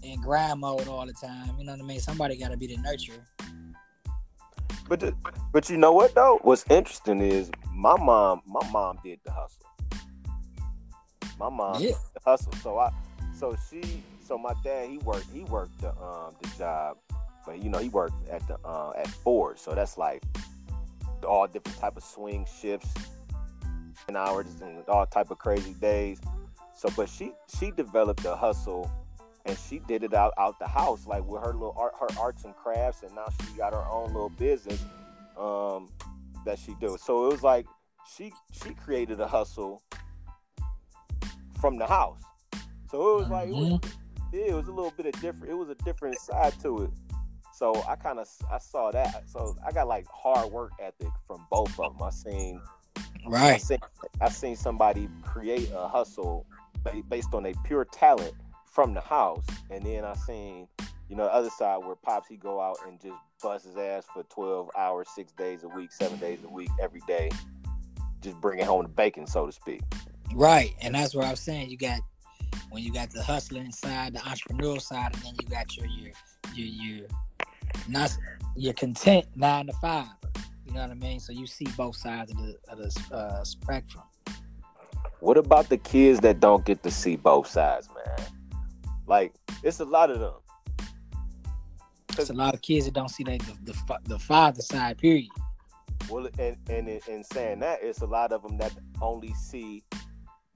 [0.03, 1.51] in grind mode all the time.
[1.59, 2.01] You know what I mean?
[2.01, 3.23] Somebody got to be the nurturer.
[4.89, 5.15] But
[5.53, 6.41] but you know what though?
[6.43, 8.43] What's interesting is my mom.
[8.47, 9.68] My mom did the hustle.
[11.39, 11.89] My mom Yeah.
[11.89, 12.53] did the hustle.
[12.63, 12.91] So I,
[13.33, 16.99] so she, so my dad he worked he worked the um the job,
[17.47, 19.59] but you know he worked at the uh, at Ford.
[19.59, 20.23] So that's like
[21.27, 22.93] all different type of swing shifts
[24.07, 26.21] and hours and all type of crazy days.
[26.77, 28.91] So, but she she developed a hustle,
[29.45, 32.45] and she did it out out the house, like with her little art, her arts
[32.45, 34.81] and crafts, and now she got her own little business
[35.37, 35.89] um,
[36.45, 36.97] that she do.
[37.01, 37.67] So it was like
[38.17, 39.83] she she created a hustle
[41.61, 42.23] from the house.
[42.91, 44.37] So it was like it was, mm-hmm.
[44.37, 45.51] yeah, it was a little bit of different.
[45.51, 46.91] It was a different side to it.
[47.55, 49.25] So I kind of I saw that.
[49.29, 52.03] So I got like hard work ethic from both of them.
[52.03, 52.63] I seen
[53.27, 53.61] I Right.
[53.61, 53.79] seen,
[54.21, 56.47] I seen somebody create a hustle
[57.09, 58.33] based on a pure talent
[58.65, 60.69] from the house, and then I seen,
[61.09, 64.05] you know, the other side where pops he go out and just bust his ass
[64.13, 67.31] for twelve hours, six days a week, seven days a week, every day,
[68.21, 69.83] just bringing home the bacon, so to speak.
[70.35, 70.75] Right.
[70.81, 71.71] And that's what I was saying.
[71.71, 72.01] You got
[72.71, 76.13] when you got the hustling side, the entrepreneurial side, and then you got your your
[76.55, 77.09] your your
[77.89, 78.17] not
[78.57, 80.07] your content nine to five.
[80.67, 81.19] You know what I mean?
[81.21, 84.05] So you see both sides of the of the uh, spectrum.
[85.21, 88.27] What about the kids that don't get to see both sides, man?
[89.07, 90.35] Like it's a lot of them.
[92.19, 94.99] It's a lot of kids that don't see they, the, the the father side.
[94.99, 95.31] Period.
[96.11, 99.85] Well, and and in saying that, it's a lot of them that only see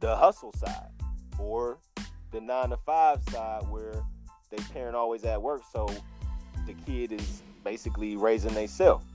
[0.02, 0.88] the hustle side
[1.38, 1.78] or
[2.32, 4.02] the nine to five side where
[4.50, 5.88] they parent always at work, so
[6.66, 9.06] the kid is basically raising themselves,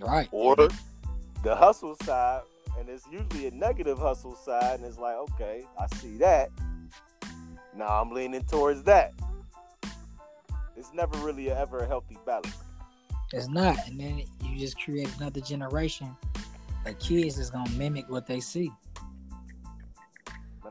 [0.00, 0.28] Right.
[0.32, 2.42] or the hustle side,
[2.76, 6.50] and it's usually a negative hustle side, and it's like, okay, I see that.
[7.76, 9.12] Now I'm leaning towards that.
[10.76, 12.56] It's never really ever a healthy balance.
[13.32, 16.14] It's not, and then you just create another generation
[16.84, 18.72] of kids that's gonna mimic what they see.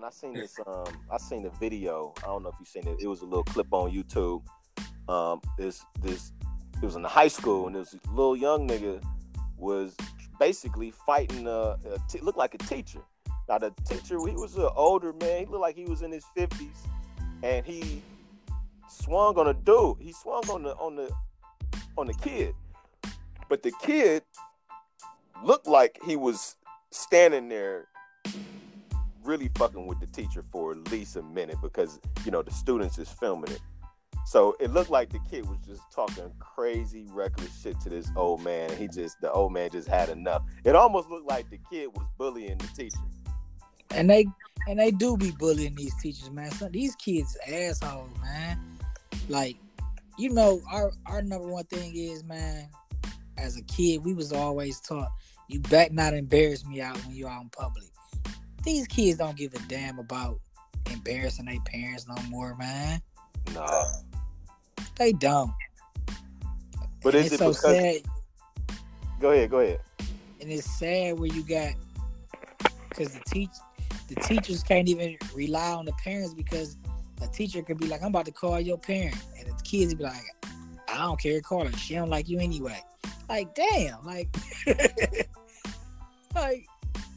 [0.01, 0.59] Man, I seen this.
[0.65, 2.13] Um, I seen a video.
[2.23, 2.97] I don't know if you seen it.
[2.99, 4.41] It was a little clip on YouTube.
[5.07, 6.31] Um, this this
[6.81, 9.03] it was in high school, and this little young nigga
[9.57, 9.95] was
[10.39, 13.01] basically fighting a, a t- looked like a teacher.
[13.47, 15.41] Now the teacher, he was an older man.
[15.41, 16.83] He looked like he was in his fifties,
[17.43, 18.01] and he
[18.89, 19.97] swung on a dude.
[19.99, 21.11] He swung on the on the
[21.95, 22.55] on the kid,
[23.49, 24.23] but the kid
[25.43, 26.55] looked like he was
[26.89, 27.87] standing there
[29.23, 32.97] really fucking with the teacher for at least a minute because you know the students
[32.97, 33.61] is filming it.
[34.25, 38.43] So it looked like the kid was just talking crazy, reckless shit to this old
[38.43, 38.75] man.
[38.77, 40.43] He just the old man just had enough.
[40.63, 42.99] It almost looked like the kid was bullying the teacher.
[43.91, 44.25] And they
[44.67, 46.51] and they do be bullying these teachers, man.
[46.51, 48.59] Some, these kids assholes, man.
[49.27, 49.57] Like,
[50.17, 52.69] you know, our our number one thing is, man.
[53.37, 55.09] As a kid, we was always taught
[55.51, 57.83] you bet not embarrass me out when you're out in public.
[58.63, 60.39] These kids don't give a damn about
[60.91, 63.01] embarrassing their parents no more, man.
[63.53, 63.85] Nah.
[64.97, 65.51] They don't.
[67.03, 67.61] But And is it so because?
[67.61, 67.95] sad.
[69.19, 69.79] Go ahead, go ahead.
[70.39, 71.73] and it's sad where you got
[72.89, 73.49] because the teach
[74.07, 76.75] the teachers can't even rely on the parents because
[77.21, 80.03] a teacher could be like, "I'm about to call your parent," and the kids be
[80.03, 80.21] like,
[80.89, 81.71] "I don't care, call her.
[81.77, 82.81] She don't like you anyway."
[83.29, 84.27] Like, damn, like,
[86.35, 86.65] like,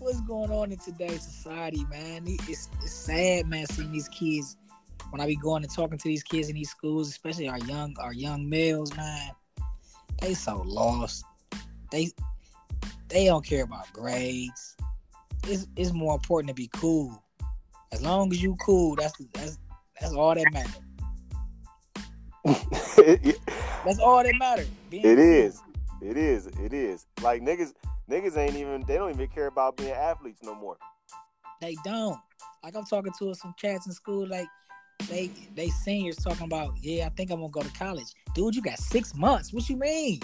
[0.04, 2.24] what's going on in today's society, man?
[2.26, 4.56] It's it's sad, man, seeing these kids.
[5.10, 7.96] When I be going and talking to these kids in these schools, especially our young
[7.98, 9.30] our young males, man,
[10.20, 11.24] they so lost.
[11.90, 12.10] They
[13.08, 14.76] they don't care about grades.
[15.46, 17.22] It's it's more important to be cool.
[17.90, 19.58] As long as you cool, that's that's
[20.00, 20.80] that's all that matters.
[23.86, 24.68] That's all that matters.
[24.90, 25.24] Being it cool.
[25.24, 25.60] is.
[26.02, 26.46] It is.
[26.46, 27.06] It is.
[27.22, 27.72] Like niggas,
[28.10, 28.82] niggas ain't even.
[28.86, 30.76] They don't even care about being athletes no more.
[31.60, 32.18] They don't.
[32.62, 34.46] Like I'm talking to some cats in school, like
[35.08, 38.06] they they seniors talking about, yeah, I think I'm gonna go to college.
[38.34, 39.52] Dude, you got six months.
[39.52, 40.20] What you mean?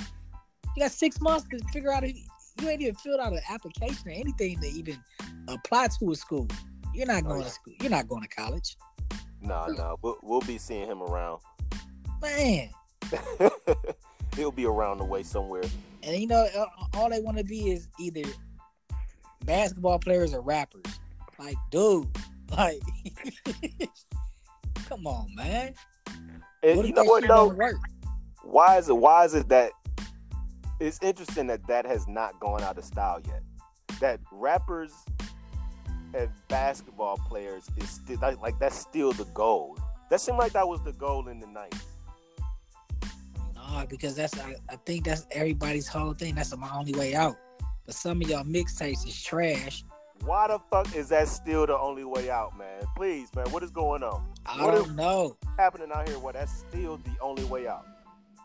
[0.77, 2.17] You got six months to figure out if
[2.61, 5.03] you ain't even filled out an application or anything to even
[5.49, 6.47] apply to a school.
[6.95, 7.47] You're not Oh, going yeah.
[7.47, 7.75] to school.
[7.81, 8.77] You're not going to college.
[9.43, 9.97] Nah, nah.
[10.03, 11.41] We'll, we'll be seeing him around.
[12.21, 12.71] Man.
[14.37, 15.65] He'll be around the way somewhere.
[16.03, 16.47] And you know,
[16.95, 18.23] all they want to be is either
[19.45, 21.01] basketball players or rappers.
[21.39, 22.09] Like, dude,
[22.57, 22.81] like,
[24.89, 25.75] come on, man.
[26.63, 27.57] And What you know what though?
[28.43, 28.97] Why is it?
[28.97, 29.73] Why is it that
[30.79, 33.43] it's interesting that that has not gone out of style yet?
[34.01, 34.93] That rappers
[36.15, 39.79] and basketball players is still like, like that's still the goal.
[40.11, 41.85] That seemed like that was the goal in the nineties.
[43.71, 46.35] No, because that's I, I think that's everybody's whole thing.
[46.35, 47.37] That's my only way out.
[47.87, 49.85] But some of y'all mixtapes is trash.
[50.25, 52.83] Why the fuck is that still the only way out, man?
[52.95, 54.27] Please, man, what is going on?
[54.45, 55.37] I What don't know.
[55.57, 56.19] Happening out here?
[56.19, 57.87] Well, that's still the only way out.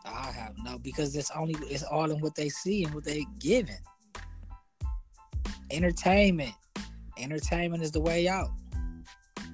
[0.06, 3.26] I have no because it's only it's all in what they see and what they
[3.40, 3.76] given.
[5.70, 6.54] Entertainment.
[7.18, 8.50] Entertainment is the way out.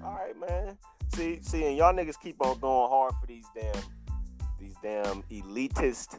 [0.04, 0.76] All right, man.
[1.14, 3.82] See, see, and y'all niggas keep on going hard for these damn,
[4.82, 6.18] damn elitist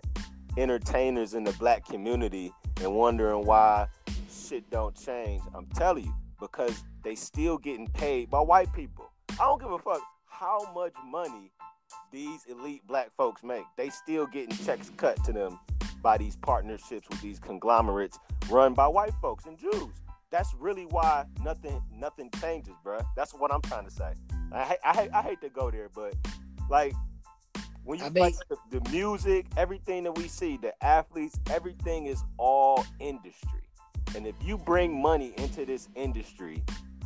[0.58, 3.88] entertainers in the black community, and wondering why
[4.32, 5.42] shit don't change.
[5.54, 9.12] I'm telling you, because they still getting paid by white people.
[9.32, 11.52] I don't give a fuck how much money
[12.12, 13.64] these elite black folks make.
[13.78, 15.60] They still getting checks cut to them
[16.02, 19.94] by these partnerships with these conglomerates run by white folks and Jews.
[20.32, 23.06] That's really why nothing nothing changes, bruh.
[23.16, 24.14] That's what I'm trying to say.
[24.52, 26.16] I I I hate to go there, but
[26.70, 26.94] like
[27.84, 32.24] when you I like the, the music, everything that we see, the athletes, everything is
[32.38, 33.62] all industry.
[34.16, 36.64] And if you bring money into this industry,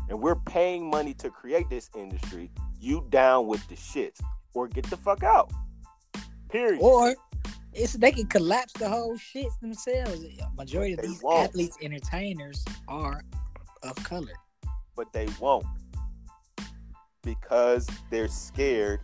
[0.10, 4.20] and we're paying money to create this industry, you down with the shits
[4.54, 5.52] or get the fuck out.
[6.50, 6.80] Period.
[6.82, 7.16] Or
[7.74, 10.26] it's they can collapse the whole shit themselves.
[10.56, 11.50] Majority of these won't.
[11.50, 13.22] athletes, entertainers are
[13.84, 14.34] of color.
[14.96, 15.66] but they won't
[17.24, 19.02] because they're scared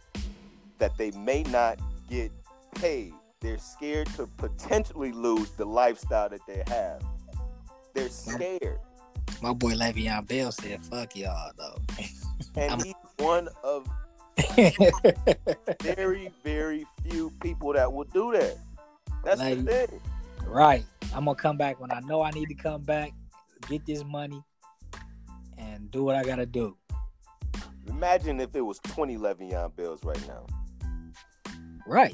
[0.84, 2.30] that they may not get
[2.76, 3.13] paid.
[3.39, 7.02] They're scared to potentially lose the lifestyle that they have.
[7.93, 8.80] They're scared.
[9.41, 11.78] My boy Le'Veon Bell said, "Fuck y'all, though."
[12.56, 13.88] And I'm- he's one of
[15.82, 18.58] very, very few people that will do that.
[19.24, 20.02] That's the thing.
[20.46, 20.84] right.
[21.15, 23.12] I'm gonna come back when I know I need to come back,
[23.69, 24.43] get this money,
[25.58, 26.76] and do what I gotta do.
[27.88, 30.45] Imagine if it was 20 Le'Veon Bells right now.
[31.88, 32.14] Right.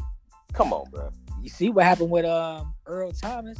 [0.54, 1.12] Come on, bro.
[1.42, 3.58] You see what happened with um Earl Thomas?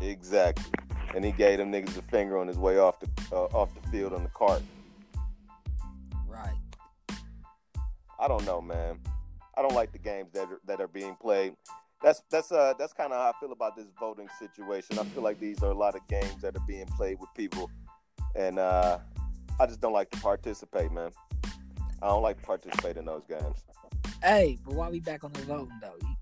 [0.00, 0.64] Exactly.
[1.14, 3.88] And he gave them niggas a finger on his way off the uh, off the
[3.90, 4.62] field on the cart.
[6.26, 6.56] Right.
[8.18, 8.98] I don't know, man.
[9.56, 11.54] I don't like the games that are, that are being played.
[12.02, 14.98] That's that's uh that's kind of how I feel about this voting situation.
[14.98, 17.70] I feel like these are a lot of games that are being played with people,
[18.34, 18.98] and uh,
[19.60, 21.12] I just don't like to participate, man.
[22.02, 23.62] I don't like to participate in those games.
[24.22, 26.16] Hey, but while we back on the voting though, you,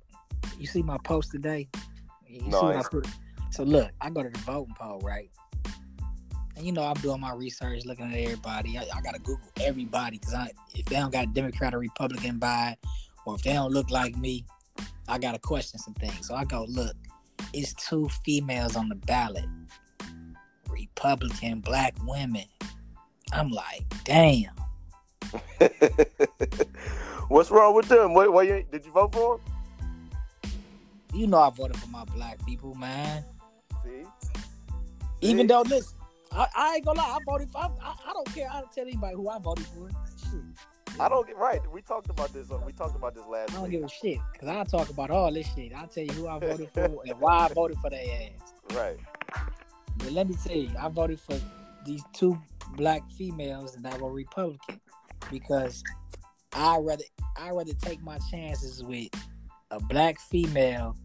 [0.60, 1.68] you see my post today?
[2.26, 3.06] You No, see what I put?
[3.50, 5.30] So look, I go to the voting poll, right?
[6.56, 8.78] And you know, I'm doing my research, looking at everybody.
[8.78, 12.38] I, I gotta Google everybody because I if they don't got a Democrat or Republican
[12.38, 12.76] by,
[13.26, 14.46] or if they don't look like me,
[15.06, 16.26] I gotta question some things.
[16.26, 16.96] So I go look.
[17.52, 19.44] It's two females on the ballot,
[20.68, 22.44] Republican black women.
[23.32, 24.52] I'm like, damn.
[27.28, 28.14] What's wrong with them?
[28.14, 30.52] What, what you, did you vote for them?
[31.12, 33.24] You know I voted for my black people, man.
[33.84, 34.04] See?
[35.20, 35.96] Even though, listen,
[36.32, 37.58] I, I ain't gonna lie, I voted for.
[37.58, 38.48] I, I, I don't care.
[38.50, 39.88] I don't tell anybody who I voted for.
[40.30, 40.40] Shit,
[41.00, 41.60] I don't get right.
[41.72, 42.50] We talked about this.
[42.50, 43.72] uh, We talked about this last I don't week.
[43.72, 45.72] give a shit because I talk about all this shit.
[45.74, 48.52] I'll tell you who I voted for and why I voted for their ass.
[48.74, 48.98] Right.
[49.98, 51.38] But let me tell you, I voted for
[51.84, 52.38] these two
[52.76, 54.80] black females that were Republican
[55.30, 55.82] because
[56.52, 57.04] I rather
[57.36, 59.08] I rather take my chances with
[59.70, 60.96] a black female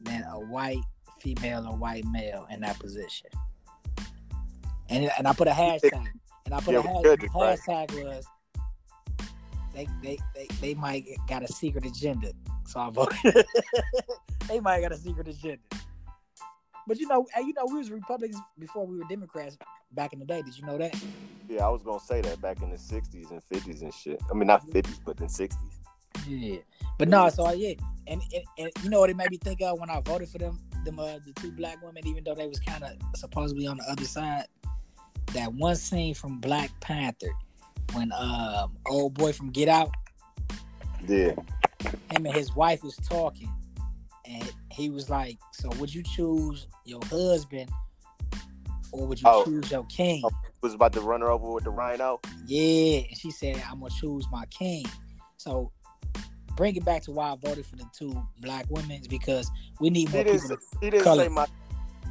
[0.00, 0.82] than a white
[1.20, 3.30] female or white male in that position.
[4.88, 6.06] And and I put a hashtag.
[6.44, 7.20] And I put Yeah, a hashtag.
[7.20, 7.58] the right.
[7.58, 8.26] hashtag was
[9.74, 12.32] they, they they they might got a secret agenda.
[12.66, 13.46] So I voted.
[14.48, 15.58] they might got a secret agenda.
[16.86, 19.56] But you know, you know, we was Republicans before we were Democrats
[19.92, 20.42] back in the day.
[20.42, 20.94] Did you know that?
[21.48, 24.20] Yeah, I was gonna say that back in the '60s and '50s and shit.
[24.30, 25.56] I mean, not '50s, but in '60s.
[26.26, 26.58] Yeah.
[26.98, 27.74] But no, so I, yeah,
[28.06, 30.38] and, and and you know what it made me think of when I voted for
[30.38, 33.78] them, them uh, the two black women, even though they was kind of supposedly on
[33.78, 34.46] the other side.
[35.34, 37.30] That one scene from Black Panther
[37.94, 39.90] when um old boy from Get Out,
[41.08, 41.32] Yeah.
[42.10, 43.50] him and his wife was talking,
[44.26, 47.70] and he was like, "So would you choose your husband,
[48.92, 49.44] or would you Oh.
[49.44, 50.22] choose your king?"
[50.62, 52.20] Was about to run her over with the rhino.
[52.46, 54.84] Yeah, and she said, "I'm gonna choose my king."
[55.36, 55.72] So
[56.56, 59.50] bring it back to why I voted for the two black women is because
[59.80, 60.38] we need She more people.
[60.48, 61.24] Say, she didn't color.
[61.24, 61.46] say my.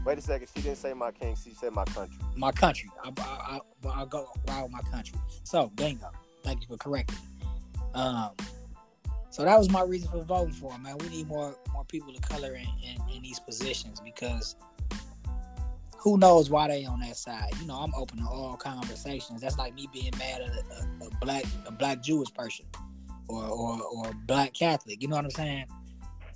[0.03, 0.47] Wait a second.
[0.55, 1.35] She didn't say my king.
[1.41, 2.17] She said my country.
[2.35, 2.89] my country.
[3.03, 5.17] I, I, I, I'll go wild with my country.
[5.43, 6.09] So bingo.
[6.43, 7.17] Thank you for correcting.
[7.93, 8.31] Um,
[9.31, 10.97] so that was my reason for voting for him, man.
[10.99, 14.55] We need more more people of color in, in, in these positions because
[15.97, 17.51] who knows why they on that side.
[17.61, 19.39] You know, I'm open to all conversations.
[19.39, 22.65] That's like me being mad at a, a, a black a black Jewish person
[23.29, 25.01] or, or or black Catholic.
[25.01, 25.65] You know what I'm saying?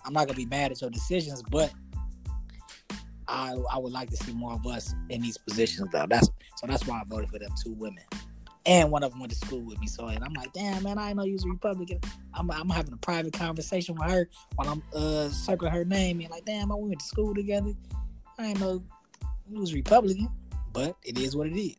[0.05, 1.73] I'm not gonna be mad at your decisions, but
[3.27, 6.05] I I would like to see more of us in these positions though.
[6.07, 8.03] That's so that's why I voted for them two women.
[8.65, 9.87] And one of them went to school with me.
[9.87, 11.99] So and I'm like, damn man, I know you was a Republican.
[12.33, 16.29] I'm I'm having a private conversation with her while I'm uh circling her name and
[16.29, 17.73] like, damn, I went to school together.
[18.37, 18.83] I didn't know
[19.49, 20.29] you was Republican.
[20.73, 21.77] But it is what it is.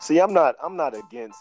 [0.00, 0.56] See, I'm not.
[0.62, 1.38] I'm not against.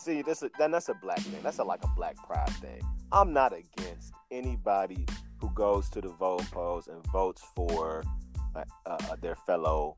[0.00, 1.40] See, this is then that's a black thing.
[1.42, 2.82] That's a, like a black pride thing.
[3.12, 5.06] I'm not against anybody
[5.38, 8.02] who goes to the voting polls and votes for
[8.56, 9.96] uh, uh, their fellow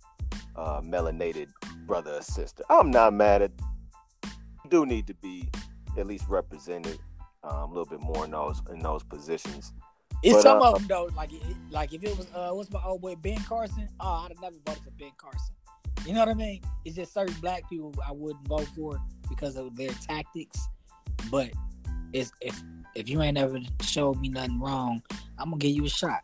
[0.56, 1.48] uh, melanated
[1.86, 2.64] brother or sister.
[2.70, 3.52] I'm not mad at.
[4.68, 5.48] Do need to be
[5.96, 6.98] at least represented
[7.44, 9.72] um, a little bit more in those in those positions.
[10.22, 11.10] It's But, some uh, of them though.
[11.16, 13.88] Like, it, like if it was uh, what's my old boy Ben Carson?
[14.00, 15.54] Oh, I'd have never voted for Ben Carson.
[16.04, 16.62] You know what I mean?
[16.84, 20.58] It's just certain black people I wouldn't vote for because of their tactics.
[21.30, 21.50] But
[22.12, 22.60] it's if
[22.94, 25.02] if you ain't ever showed me nothing wrong,
[25.38, 26.22] I'm gonna give you a shot.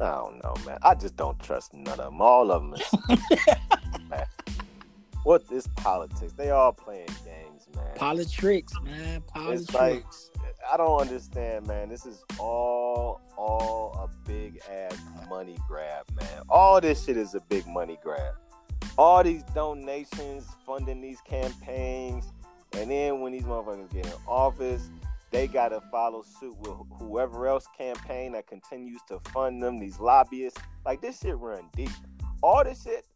[0.00, 0.78] I don't know, man.
[0.82, 2.20] I just don't trust none of them.
[2.20, 2.74] All of them.
[2.74, 3.18] Is,
[4.08, 4.26] man.
[5.24, 6.32] What is politics?
[6.32, 7.94] They all playing games, man.
[7.96, 9.22] Politics, man.
[9.36, 10.30] It's like Politics.
[10.72, 11.88] I don't understand, man.
[11.88, 14.96] This is all all a big ass
[15.28, 16.42] money grab, man.
[16.48, 18.34] All this shit is a big money grab.
[18.96, 22.32] All these donations funding these campaigns,
[22.72, 24.90] and then when these motherfuckers get in office,
[25.30, 29.78] they gotta follow suit with whoever else campaign that continues to fund them.
[29.78, 31.90] These lobbyists, like this shit run deep.
[32.42, 33.06] All this shit.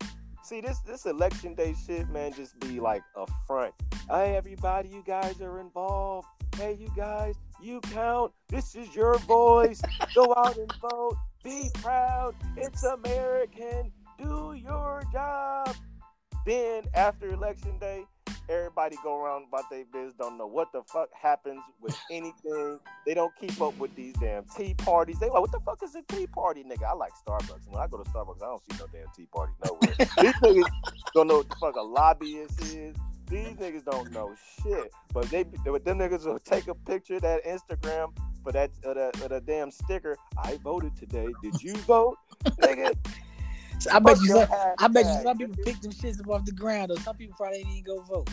[0.42, 3.74] See this this election day shit, man, just be like a front.
[4.10, 6.28] Hey, everybody, you guys are involved.
[6.56, 8.32] Hey, you guys, you count.
[8.48, 9.80] This is your voice.
[10.14, 11.16] Go out and vote.
[11.42, 12.34] Be proud.
[12.56, 13.90] It's American.
[14.18, 15.74] Do your job.
[16.46, 18.04] Then after election day,
[18.48, 20.14] everybody go around about their biz.
[20.14, 22.78] Don't know what the fuck happens with anything.
[23.06, 25.18] They don't keep up with these damn tea parties.
[25.18, 26.84] They like, what the fuck is a tea party, nigga?
[26.84, 27.68] I like Starbucks.
[27.68, 29.94] When I go to Starbucks, I don't see no damn tea party nowhere.
[29.98, 30.70] these niggas
[31.14, 32.96] don't know what the fuck a lobbyist is.
[33.28, 34.92] These niggas don't know shit.
[35.12, 38.94] But they, but them niggas will take a picture of that Instagram for that, uh,
[38.94, 40.16] that, uh, that damn sticker.
[40.36, 41.28] I voted today.
[41.42, 42.94] Did you vote, nigga?
[43.78, 45.64] So I bet Fuck you your some, I bet you hashtag, some people nigga.
[45.64, 48.30] pick them shits up off the ground or some people probably didn't even go vote.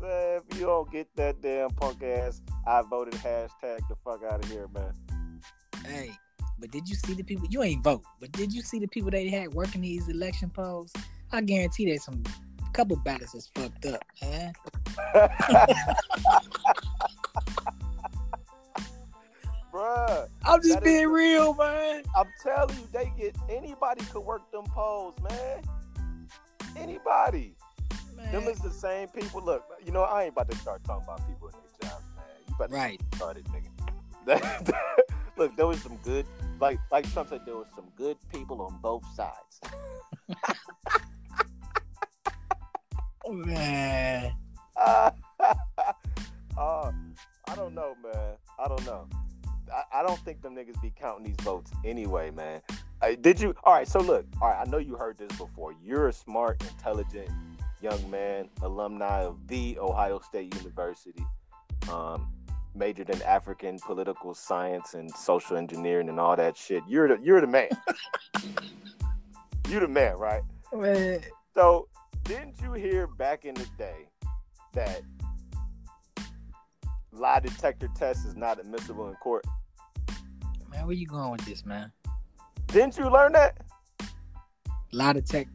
[0.00, 4.44] Man, if you don't get that damn punk ass, I voted hashtag the fuck out
[4.44, 4.92] of here, man.
[5.84, 6.12] Hey,
[6.58, 7.46] but did you see the people?
[7.50, 10.92] You ain't vote, but did you see the people they had working these election polls?
[11.32, 12.22] I guarantee there's some
[12.72, 14.52] couple ballots is fucked up, man.
[19.78, 22.02] Bruh, I'm just being the- real, man.
[22.16, 25.62] I'm telling you, they get anybody could work them poles, man.
[26.76, 27.54] Anybody.
[28.32, 29.40] Them is the same people.
[29.40, 32.24] Look, you know, I ain't about to start talking about people in their jobs, man.
[32.48, 32.98] You better Right.
[32.98, 34.74] get started, nigga.
[35.36, 36.26] Look, there was some good,
[36.58, 39.60] like like Trump said, there was some good people on both sides.
[43.30, 44.32] Man.
[44.76, 45.10] uh,
[46.56, 48.36] I don't know, man.
[48.58, 49.06] I don't know.
[49.70, 52.60] I, I don't think them niggas be counting these votes anyway, man.
[53.00, 53.54] Uh, did you?
[53.64, 53.86] All right.
[53.86, 54.26] So look.
[54.40, 54.64] All right.
[54.66, 55.74] I know you heard this before.
[55.82, 57.30] You're a smart, intelligent
[57.80, 61.24] young man, alumni of the Ohio State University,
[61.90, 62.28] um,
[62.74, 66.82] majored in African political science and social engineering and all that shit.
[66.88, 67.68] You're the you're the man.
[69.68, 70.42] you're the man, right?
[70.72, 71.20] Man.
[71.54, 71.88] So,
[72.24, 74.08] didn't you hear back in the day
[74.74, 75.02] that
[77.18, 79.44] lie detector test is not admissible in court?
[80.70, 81.92] Man, where you going with this, man?
[82.68, 83.58] Didn't you learn that?
[84.92, 85.50] Lie detect.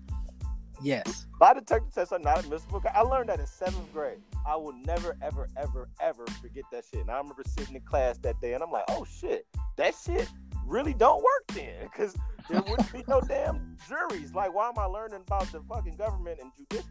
[0.81, 1.27] Yes.
[1.39, 2.81] Lie detector tests are not admissible.
[2.93, 4.19] I learned that in seventh grade.
[4.45, 7.01] I will never, ever, ever, ever forget that shit.
[7.01, 9.45] And I remember sitting in class that day, and I'm like, "Oh shit,
[9.77, 10.27] that shit
[10.65, 12.15] really don't work then, because
[12.49, 14.33] there wouldn't be no damn juries.
[14.33, 16.89] Like, why am I learning about the fucking government and judicial?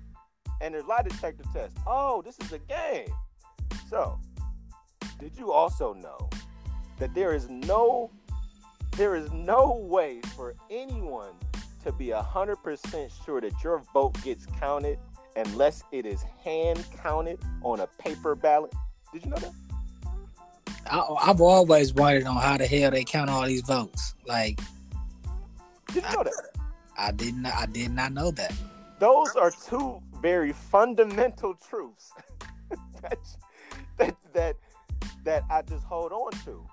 [0.60, 1.78] And there's lie detector tests.
[1.86, 3.12] Oh, this is a game.
[3.88, 4.18] So,
[5.22, 6.28] did you also know
[6.98, 8.10] that there is no,
[8.96, 11.30] there is no way for anyone
[11.84, 14.98] to be hundred percent sure that your vote gets counted
[15.36, 18.74] unless it is hand counted on a paper ballot.
[19.12, 19.52] Did you know that?
[20.90, 24.16] I, I've always wondered on how the hell they count all these votes.
[24.26, 24.58] Like,
[25.92, 26.50] Did you know that?
[26.98, 27.46] I didn't.
[27.46, 28.52] I did not know that.
[28.98, 32.12] Those are two very fundamental truths
[33.02, 33.18] that,
[33.98, 34.56] that that
[35.24, 36.66] that I just hold on to,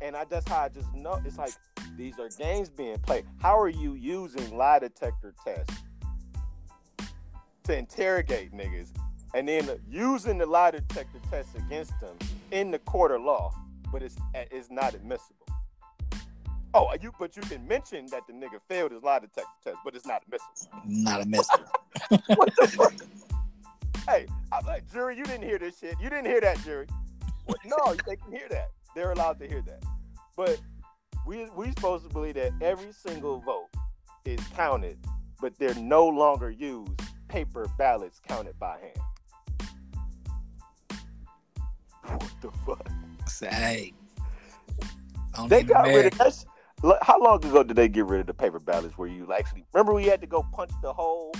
[0.00, 1.52] and I that's how I just know it's like
[1.96, 3.24] these are games being played.
[3.40, 5.82] How are you using lie detector tests
[7.64, 8.88] to interrogate niggas,
[9.34, 12.16] and then using the lie detector test against them
[12.52, 13.52] in the court of law,
[13.92, 15.46] but it's it's not admissible.
[16.74, 19.94] Oh, you but you can mention that the nigga failed his lie detector test, but
[19.94, 20.78] it's not admissible.
[20.86, 21.48] Not a miss.
[22.36, 22.92] what the fuck?
[24.06, 25.96] Hey, I'm like, jury, you didn't hear this shit.
[26.00, 26.86] You didn't hear that, jury.
[27.64, 28.70] No, they can hear that.
[28.94, 29.82] They're allowed to hear that.
[30.36, 30.60] But
[31.26, 33.68] we we supposed to believe that every single vote
[34.24, 34.98] is counted,
[35.40, 39.00] but they're no longer used paper ballots counted by hand.
[42.02, 42.88] What the fuck?
[43.28, 43.92] Say,
[45.48, 46.44] They got rid of that.
[47.02, 49.94] How long ago did they get rid of the paper ballots where you actually remember
[49.94, 51.34] we had to go punch the hole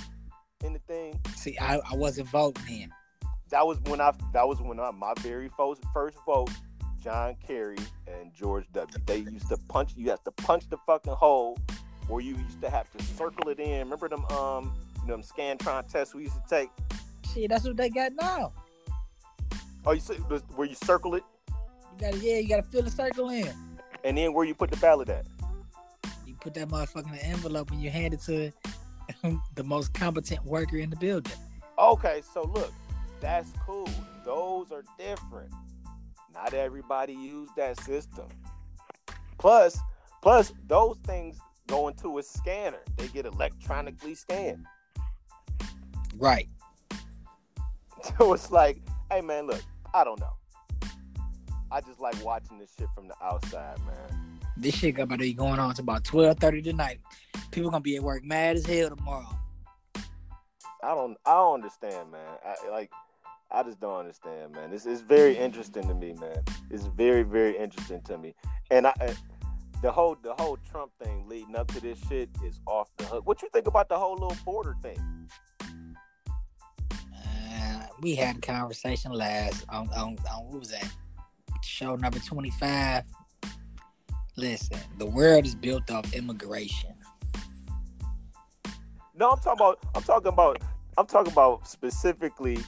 [0.63, 1.19] in the thing?
[1.35, 2.91] See, I, I wasn't voting then.
[3.49, 6.49] That was when I that was when I my very first first vote,
[7.03, 7.77] John Kerry
[8.07, 8.97] and George W.
[9.05, 11.57] They used to punch you have to punch the fucking hole
[12.09, 13.79] or you used to have to circle it in.
[13.79, 16.69] Remember them um you know them Scantron tests we used to take?
[17.33, 18.51] Shit, that's what they got now.
[19.85, 23.29] Oh you see where you circle it You gotta, yeah, you gotta fill the circle
[23.29, 23.53] in.
[24.03, 25.25] and then where you put the ballot at.
[26.25, 28.51] You put that motherfucker in the envelope and you hand it to
[29.55, 31.31] the most competent worker in the building.
[31.79, 32.73] Okay, so look,
[33.19, 33.89] that's cool.
[34.23, 35.51] Those are different.
[36.33, 38.27] Not everybody use that system.
[39.37, 39.79] Plus,
[40.21, 41.37] plus those things
[41.67, 42.81] go into a scanner.
[42.97, 44.65] They get electronically scanned.
[46.17, 46.47] Right.
[48.19, 48.77] So it's like,
[49.11, 49.61] hey man, look,
[49.93, 50.33] I don't know.
[51.71, 54.39] I just like watching this shit from the outside, man.
[54.55, 56.99] This shit got about to be going on to about twelve thirty tonight.
[57.51, 59.27] People gonna be at work mad as hell tomorrow.
[60.83, 62.37] I don't, I don't understand, man.
[62.45, 62.91] I like,
[63.49, 64.69] I just don't understand, man.
[64.69, 66.43] This is very interesting to me, man.
[66.69, 68.35] It's very, very interesting to me.
[68.71, 69.15] And I,
[69.81, 73.25] the whole, the whole Trump thing leading up to this shit is off the hook.
[73.25, 74.97] What you think about the whole little border thing?
[76.91, 80.89] Uh, we had a conversation last on, on, on what was that?
[81.63, 83.03] Show number 25.
[84.35, 86.93] Listen, the world is built off immigration.
[89.15, 90.61] No, I'm talking about, I'm talking about,
[90.97, 92.59] I'm talking about specifically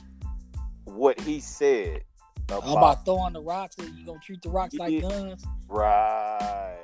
[0.89, 2.03] what he said
[2.47, 5.45] about, How about throwing the rocks and you gonna treat the rocks like guns?
[5.67, 6.77] right.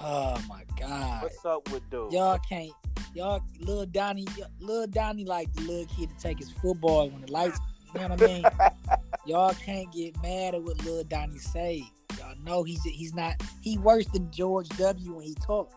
[0.00, 1.22] Oh my god.
[1.22, 2.12] What's up with dude?
[2.12, 2.72] Y'all can't
[3.14, 4.26] y'all little Donnie
[4.60, 7.58] little Donnie like the little kid to take his football when the lights
[7.94, 8.44] you know what I mean?
[9.26, 11.84] y'all can't get mad at what little Donnie say.
[12.18, 13.40] Y'all No, he's he's not.
[13.60, 15.14] He worse than George W.
[15.14, 15.72] when he talk.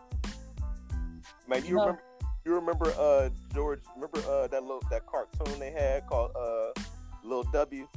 [1.47, 2.01] Man, you You know- remember?
[2.43, 3.81] You remember uh George?
[3.95, 6.71] Remember uh that little that cartoon they had called uh
[7.27, 7.87] Little W?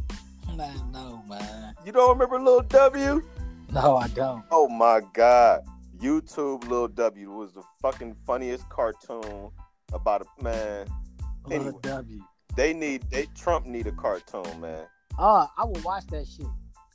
[0.57, 1.75] Man, no, man.
[1.87, 3.23] You don't remember Little W?
[3.73, 4.45] No, I don't.
[4.51, 5.61] Oh my god.
[5.99, 9.51] YouTube Little W was the fucking funniest cartoon
[9.93, 10.87] about a man.
[11.47, 11.79] Little Anyway.
[11.83, 12.21] W.
[12.57, 14.87] They need they Trump need a cartoon, man.
[15.19, 16.47] Oh, I would watch that shit.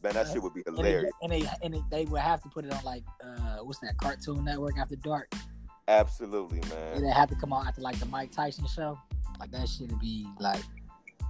[0.04, 1.14] Man, that shit would be And, they, hilarious.
[1.22, 3.96] and they and they, they would have to put it on like uh what's that
[3.98, 5.32] Cartoon Network after dark.
[5.88, 7.02] Absolutely, And man.
[7.04, 9.00] they have to come out after like the Mike Tyson show.
[9.40, 10.62] Like that shit would be like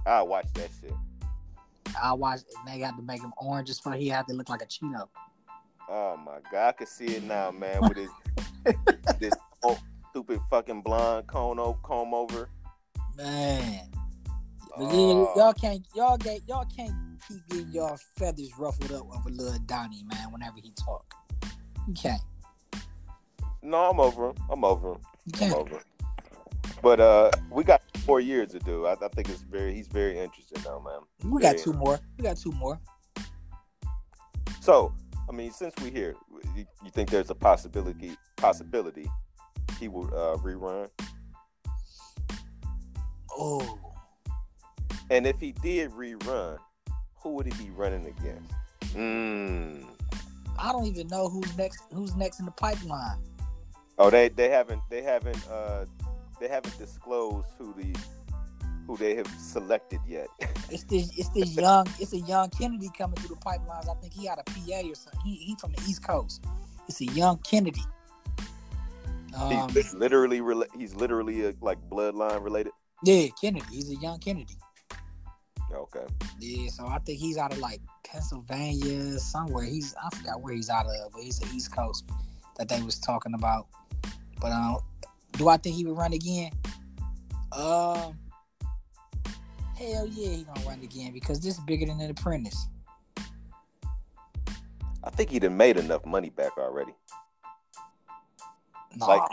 [0.06, 0.94] I watch that shit.
[2.00, 2.40] I watch.
[2.58, 4.66] And they got to make him orange just for he had to look like a
[4.66, 5.08] chino.
[5.88, 7.80] Oh my god, I can see it now, man.
[7.82, 8.10] With his
[9.20, 9.34] this
[10.10, 12.48] stupid fucking blonde cone comb over.
[13.16, 13.90] Man.
[14.76, 15.32] But Oh.
[15.36, 16.92] y'all can't y'all get y'all can't
[17.26, 21.04] keep getting y'all feathers ruffled up over little Donnie, man, whenever he talk.
[21.88, 22.20] You can't.
[23.62, 24.36] No, I'm over him.
[24.50, 24.98] I'm over him.
[25.40, 25.82] I'm over him.
[26.82, 28.86] But uh, we got four years to do.
[28.86, 29.74] I, I think it's very.
[29.74, 31.30] He's very interesting though, man.
[31.30, 31.98] We got Very two more.
[32.16, 32.80] We got two more.
[34.60, 34.94] So,
[35.28, 36.14] I mean, since we're here,
[36.56, 39.10] you, you think there's a possibility possibility
[39.78, 40.88] he will uh, rerun?
[43.36, 43.78] Oh.
[45.10, 46.58] And if he did rerun,
[47.22, 48.52] who would he be running against?
[48.94, 49.84] Mm.
[50.58, 53.18] I don't even know who's next who's next in the pipeline.
[53.98, 55.84] Oh, they they haven't they haven't uh
[56.40, 57.98] they haven't disclosed who the
[58.86, 60.28] who they have selected yet.
[60.68, 63.88] It's this it's this young it's a young Kennedy coming through the pipelines.
[63.88, 65.20] I think he out of PA or something.
[65.24, 66.44] He he from the East Coast.
[66.88, 67.84] It's a young Kennedy.
[69.38, 72.72] Um, he's literally rela- he's literally uh like bloodline related.
[73.04, 73.64] yeah, Kennedy.
[73.70, 74.56] He's a young Kennedy.
[75.72, 76.06] Okay.
[76.40, 79.64] Yeah, so I think he's out of like Pennsylvania somewhere.
[79.64, 82.08] He's I forgot where he's out of, but he's the East Coast
[82.56, 83.66] that they was talking about.
[84.40, 84.78] But um,
[85.38, 86.50] do I think he would run again?
[87.52, 88.18] Um,
[89.76, 92.68] hell yeah, he gonna run again because this is bigger than an apprentice.
[95.04, 96.92] I think he done made enough money back already.
[98.96, 99.30] Nah, Like-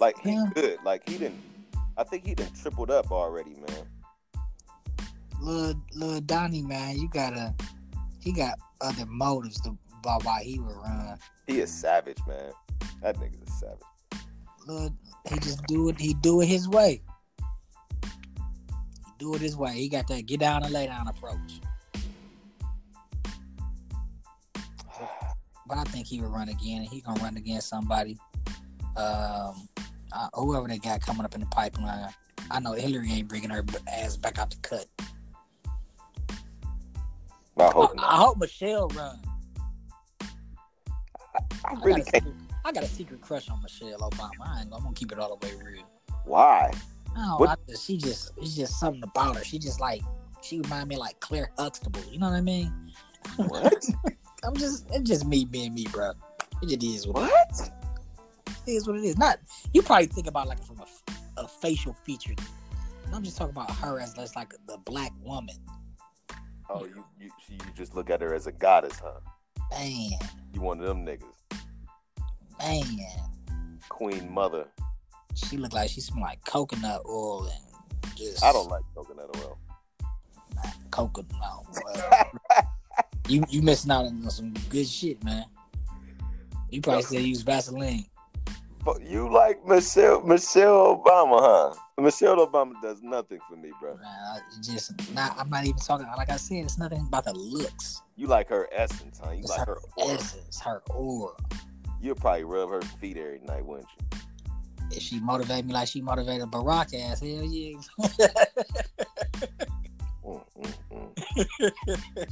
[0.00, 0.46] Like he Yeah.
[0.54, 0.78] could.
[0.84, 1.40] Like he didn't.
[1.96, 3.86] I think he done tripled up already, man.
[5.40, 7.54] little little Donnie man, you gotta.
[8.18, 11.18] He got other motives to, about why he would run.
[11.46, 12.52] He is savage, man.
[13.02, 13.78] That nigga's a savage.
[14.66, 14.92] Look,
[15.28, 16.00] he just do it.
[16.00, 17.02] He do it his way.
[18.02, 19.72] He do it his way.
[19.72, 21.60] He got that get down and lay down approach.
[25.66, 28.18] But I think he would run again, and he gonna run against somebody.
[28.96, 29.68] Um,
[30.12, 32.08] uh, whoever they got coming up in the pipeline.
[32.50, 34.86] I know Hillary ain't bringing her ass back out the cut.
[37.58, 38.14] I I, hope I not.
[38.18, 39.20] hope Michelle run.
[41.64, 42.24] I I really a can't.
[42.64, 44.30] I got a secret crush on Michelle Obama.
[44.46, 45.84] I ain't, I'm gonna keep it all the way real.
[46.24, 46.72] Why?
[47.16, 49.44] No, What- I she just it's just something about her.
[49.44, 50.02] She just like
[50.42, 52.00] she remind me like Claire Huxtable.
[52.10, 52.72] You know what I mean?
[53.36, 53.84] What?
[54.44, 56.12] I'm just it's just me being me, bro.
[56.62, 57.70] It just is what, what?
[58.66, 58.86] it is.
[58.86, 59.18] What it is.
[59.18, 59.38] Not
[59.72, 62.34] you probably think about like from a, a facial feature.
[63.12, 65.56] I'm just talking about her as as like the black woman.
[66.70, 69.20] Oh, you you you just look at her as a goddess, huh?
[69.70, 70.10] Man,
[70.52, 71.33] You one of them niggas,
[72.58, 74.66] man, Queen Mother.
[75.34, 79.58] she looked like she smelled like coconut oil and just I don't like coconut oil.
[80.90, 81.30] coconut.
[81.42, 82.24] oil.
[83.28, 85.44] you you missing out on some good shit, man.
[86.70, 88.06] You probably still use Vaseline.
[88.84, 91.74] But you like Michelle Michelle Obama, huh?
[92.02, 93.96] Michelle Obama does nothing for me, bro.
[93.96, 95.34] Man, I just not.
[95.38, 96.06] I'm not even talking.
[96.16, 98.02] Like I said, it's nothing about the looks.
[98.16, 99.30] You like her essence, huh?
[99.30, 100.14] You It's like her her aura.
[100.14, 101.32] essence, her aura.
[102.04, 104.18] You'll probably rub her feet every night, wouldn't you?
[104.90, 107.78] If she motivate me like she motivated Barack ass, hell yeah.
[110.22, 112.26] Mm, mm, mm.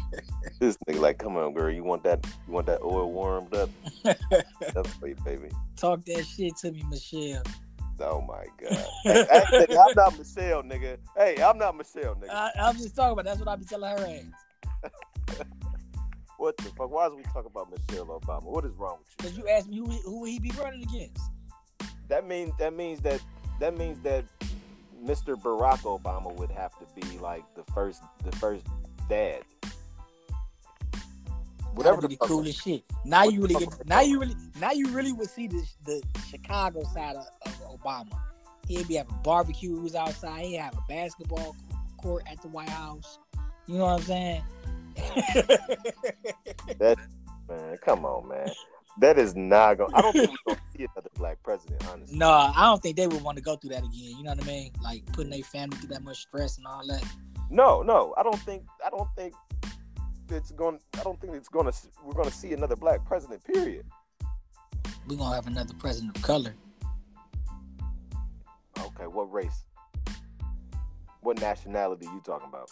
[0.59, 1.71] this nigga like, come on, girl.
[1.71, 2.23] You want that?
[2.47, 3.71] You want that oil warmed up?
[4.05, 5.49] That's for you, baby.
[5.77, 7.43] Talk that shit to me, Michelle.
[8.01, 8.87] Oh my god.
[9.05, 10.99] hey, hey, I'm not Michelle, nigga.
[11.17, 12.31] Hey, I'm not Michelle, nigga.
[12.31, 13.25] I, I'm just talking about.
[13.25, 14.21] That's what I be telling her
[14.85, 15.43] ass.
[16.43, 16.91] What the fuck?
[16.91, 18.43] Why is we talking about Michelle Obama?
[18.43, 19.29] What is wrong with you?
[19.29, 19.49] Cause you?
[19.49, 21.23] asked me who who would he be running against.
[22.09, 23.21] That means that means that
[23.61, 24.25] that means that
[25.01, 25.41] Mr.
[25.41, 28.67] Barack Obama would have to be like the first the first
[29.09, 29.43] dad.
[31.75, 32.27] Whatever That'd the be fuck.
[32.27, 32.83] cool as shit.
[33.05, 36.03] Now what you really get, now you really now you really would see the the
[36.29, 38.19] Chicago side of, of Obama.
[38.67, 40.47] He'd be having barbecues outside.
[40.47, 41.55] He'd have a basketball
[41.99, 43.21] court at the White House.
[43.69, 44.43] You know what I'm saying?
[47.49, 48.51] Man, come on, man.
[49.01, 49.95] That is not going.
[49.95, 51.83] I don't think we're gonna see another black president.
[51.89, 53.91] Honestly, No, I don't think they would want to go through that again.
[54.17, 54.71] You know what I mean?
[54.83, 57.03] Like putting their family through that much stress and all that.
[57.51, 58.15] no, no.
[58.19, 58.65] I don't think.
[58.85, 59.35] I don't think
[60.29, 60.79] it's going.
[60.99, 61.79] I don't think it's going to.
[62.05, 63.43] We're going to see another black president.
[63.45, 63.87] Period.
[65.09, 66.55] We're gonna have another president of color.
[68.79, 69.65] Okay, what race?
[71.23, 72.69] What nationality you talking about?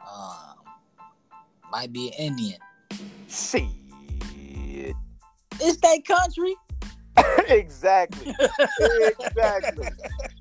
[0.00, 0.58] Um,
[1.70, 2.58] might be an Indian.
[3.28, 3.68] See.
[5.60, 6.54] It's that country.
[7.48, 8.34] exactly.
[8.80, 9.88] exactly.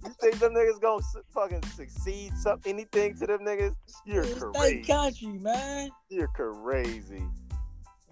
[0.03, 1.03] You think them niggas gonna
[1.33, 3.75] fucking succeed some anything to them niggas?
[4.05, 4.83] You're It's crazy.
[4.83, 5.89] country, man.
[6.09, 7.23] You're crazy.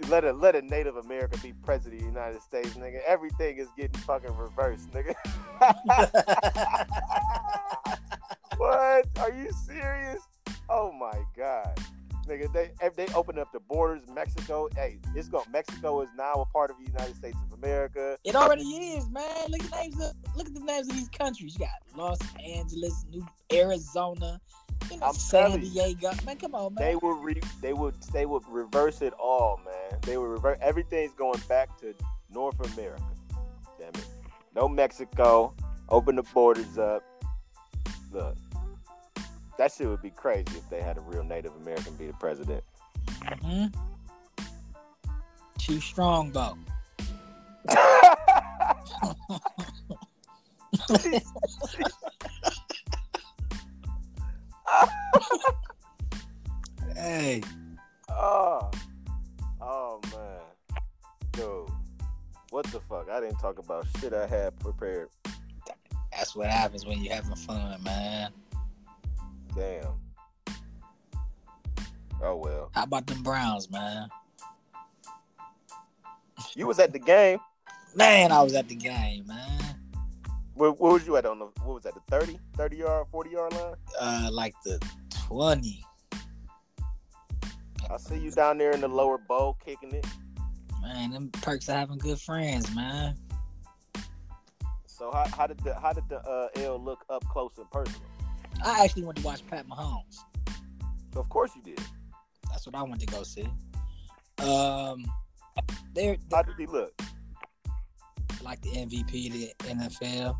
[0.07, 3.01] Let a let a Native American be president of the United States, nigga.
[3.05, 5.13] Everything is getting fucking reversed, nigga.
[8.57, 9.05] what?
[9.19, 10.21] Are you serious?
[10.69, 11.77] Oh my god.
[12.31, 16.33] Nigga, they if they open up the borders, Mexico, hey, it's going Mexico is now
[16.35, 18.17] a part of the United States of America.
[18.23, 19.25] It already is, man.
[19.49, 21.55] Look at the names of look at the names of these countries.
[21.55, 24.39] You got Los Angeles, New Arizona,
[24.89, 25.59] you know, I'm San.
[25.59, 26.11] Diego.
[26.25, 26.85] Man, come on, man.
[26.85, 29.99] They will re, they would they would reverse it all, man.
[30.03, 31.93] They would reverse everything's going back to
[32.29, 33.03] North America.
[33.77, 34.07] Damn it.
[34.55, 35.53] No Mexico.
[35.89, 37.03] Open the borders up.
[38.13, 38.37] Look.
[39.61, 42.63] That shit would be crazy if they had a real Native American be the president.
[43.43, 43.67] hmm
[45.59, 46.57] strong, Strongbow.
[56.95, 57.43] Hey,
[58.09, 58.71] oh.
[59.61, 60.41] oh man.
[61.33, 61.69] Dude.
[62.49, 63.09] What the fuck?
[63.11, 65.09] I didn't talk about shit I had prepared.
[66.11, 68.31] that's what happens when you're having fun, man.
[69.55, 69.93] Damn.
[72.23, 72.69] Oh well.
[72.73, 74.09] How about them Browns, man?
[76.55, 77.39] You was at the game.
[77.95, 79.61] Man, I was at the game, man.
[80.53, 83.29] Where, where was you at on the what was that, the 30, 30 yard, 40
[83.29, 83.73] yard line?
[83.99, 84.79] Uh, like the
[85.09, 85.83] twenty.
[87.89, 90.05] I see you down there in the lower bowl kicking it.
[90.81, 93.15] Man, them perks of having good friends, man.
[94.85, 98.01] So how, how did the how did the uh, L look up close and personal?
[98.63, 100.17] I actually went to watch Pat Mahomes.
[101.15, 101.79] Of course you did.
[102.49, 103.47] That's what I went to go see.
[104.39, 105.05] Um,
[105.93, 106.93] they're, How did he look?
[108.43, 110.37] like the MVP of the NFL.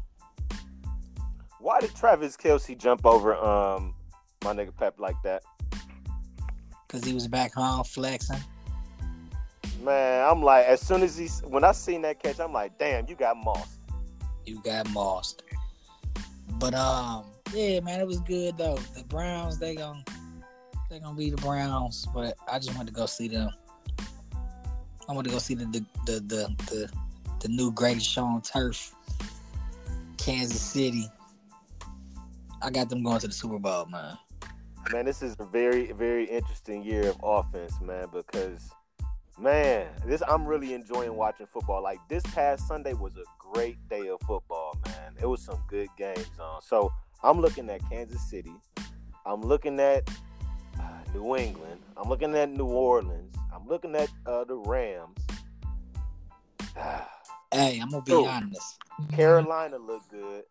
[1.60, 3.94] Why did Travis Kelce jump over um
[4.44, 5.44] my nigga Pep like that?
[6.88, 8.40] Cause he was back home flexing.
[9.82, 13.08] Man, I'm like, as soon as he when I seen that catch, I'm like, damn,
[13.08, 13.80] you got mossed.
[14.46, 15.44] You got mossed.
[16.60, 18.78] But um, yeah, man, it was good though.
[18.96, 20.04] The Browns, they gon'
[20.90, 22.08] they gonna be the Browns.
[22.14, 23.50] But I just went to go see them.
[25.10, 26.92] I went to go see the the the the, the,
[27.40, 28.94] the new greatest show on turf,
[30.18, 31.10] Kansas City.
[32.62, 34.18] I got them going to the Super Bowl, man.
[34.92, 38.72] Man, this is a very, very interesting year of offense, man, because
[39.40, 41.82] man, this I'm really enjoying watching football.
[41.82, 45.16] Like this past Sunday was a great day of football, man.
[45.22, 46.62] It was some good games on.
[46.62, 46.92] So
[47.24, 48.54] I'm looking at Kansas City.
[49.26, 50.10] I'm looking at
[50.80, 51.80] uh, New England.
[51.96, 53.36] I'm looking at New Orleans.
[53.54, 55.18] I'm looking at uh, the Rams.
[57.54, 58.80] Hey, I'm gonna be honest.
[59.12, 60.44] Carolina look good.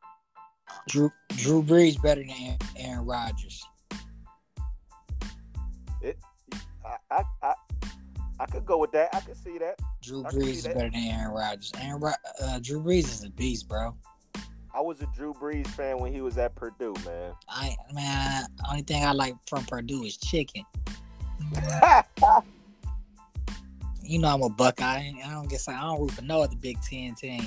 [0.86, 3.64] Drew Drew Brees better than Aaron, Rodgers.
[6.04, 7.54] I, I, I,
[8.38, 9.14] I could go with that.
[9.14, 9.78] I could see that.
[10.02, 11.72] Drew I can see Brees is better than Aaron Rodgers.
[11.80, 12.02] Aaron
[12.42, 13.94] uh, Drew Brees is a beast, bro.
[14.74, 17.32] I was a Drew Brees fan when he was at Purdue, man.
[17.48, 20.64] I man, only thing I like from Purdue is chicken.
[24.10, 25.12] You know I'm a Buckeye.
[25.24, 27.46] I don't guess I don't root for no other Big Ten team.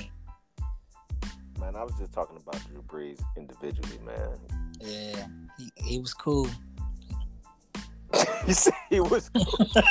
[1.60, 4.38] Man, I was just talking about Drew Brees individually, man.
[4.80, 6.48] Yeah, he, he was cool.
[8.48, 9.30] you said he was.
[9.36, 9.68] Cool.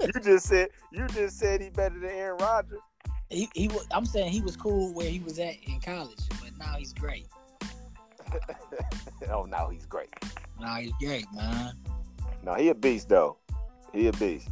[0.00, 2.78] you just said you just said he better than Aaron Rodgers.
[3.28, 6.56] He, he was, I'm saying he was cool where he was at in college, but
[6.58, 7.26] now he's great.
[9.30, 10.08] oh, now he's great.
[10.60, 11.74] Now he's great, man.
[12.42, 13.36] No, he a beast though.
[13.92, 14.48] He a beast.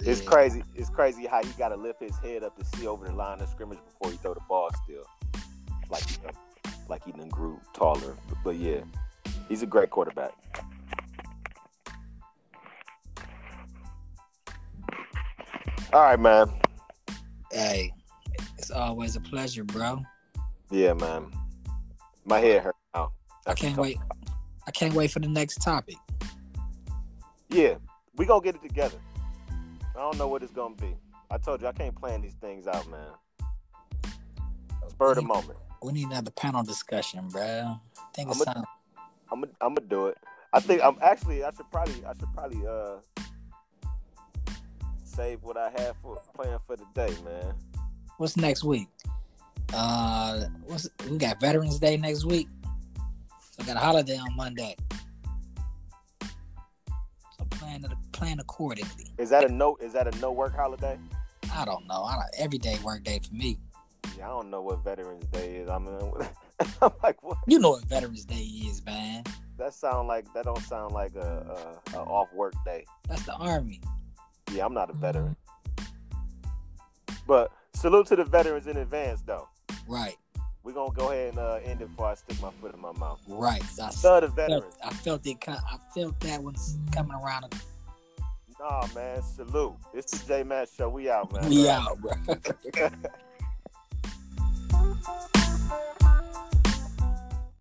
[0.00, 0.62] It's crazy.
[0.74, 3.40] It's crazy how he got to lift his head up to see over the line
[3.40, 4.70] of scrimmage before he throw the ball.
[4.84, 5.04] Still,
[5.90, 6.34] like he done,
[6.88, 8.16] like he done grew taller.
[8.28, 8.80] But, but yeah,
[9.48, 10.32] he's a great quarterback.
[15.94, 16.50] All right, man.
[17.52, 17.92] Hey,
[18.58, 20.02] it's always a pleasure, bro.
[20.68, 21.30] Yeah, man.
[22.24, 23.12] My head hurt now.
[23.46, 23.98] I can't wait.
[24.66, 25.94] I can't wait for the next topic.
[27.48, 27.76] Yeah,
[28.16, 28.98] we gonna get it together.
[29.94, 30.96] I don't know what it's gonna be.
[31.30, 33.12] I told you I can't plan these things out, man.
[34.88, 35.60] Spur the moment.
[35.80, 37.42] We need another panel discussion, bro.
[37.44, 37.78] I
[38.14, 38.64] think it's I'ma- time.
[39.30, 40.18] I'm gonna I'm gonna do it.
[40.52, 42.96] I think I'm actually I should probably I should probably uh
[45.14, 47.54] save what I have for planned for the day, man.
[48.18, 48.88] What's next week?
[49.72, 52.48] Uh, what's we got Veterans Day next week.
[53.38, 54.76] So we got a holiday on Monday.
[56.20, 59.12] So plan plan accordingly.
[59.18, 60.98] Is that a no is that a no work holiday?
[61.52, 62.02] I don't know.
[62.02, 63.58] I don't, everyday work day for me.
[64.18, 65.68] Yeah, I don't know what Veterans Day is.
[65.68, 65.98] I mean,
[66.82, 67.38] I'm like, what?
[67.46, 69.24] You know what Veterans Day is, man.
[69.58, 72.84] That sound like that don't sound like a, a, a off work day.
[73.08, 73.80] That's the army.
[74.52, 75.36] Yeah, I'm not a veteran,
[77.26, 79.48] but salute to the veterans in advance, though.
[79.88, 80.16] Right,
[80.62, 82.92] We're gonna go ahead and uh, end it before I stick my foot in my
[82.92, 83.20] mouth.
[83.28, 83.62] Right.
[83.80, 84.76] I, the felt, veterans.
[84.82, 85.36] I felt it.
[85.48, 87.54] I felt that one's coming around.
[88.60, 89.74] Nah, man, salute.
[89.92, 90.88] It's the J Matt show.
[90.88, 91.50] We out, man.
[91.50, 92.12] We out, bro.
[92.80, 92.94] out.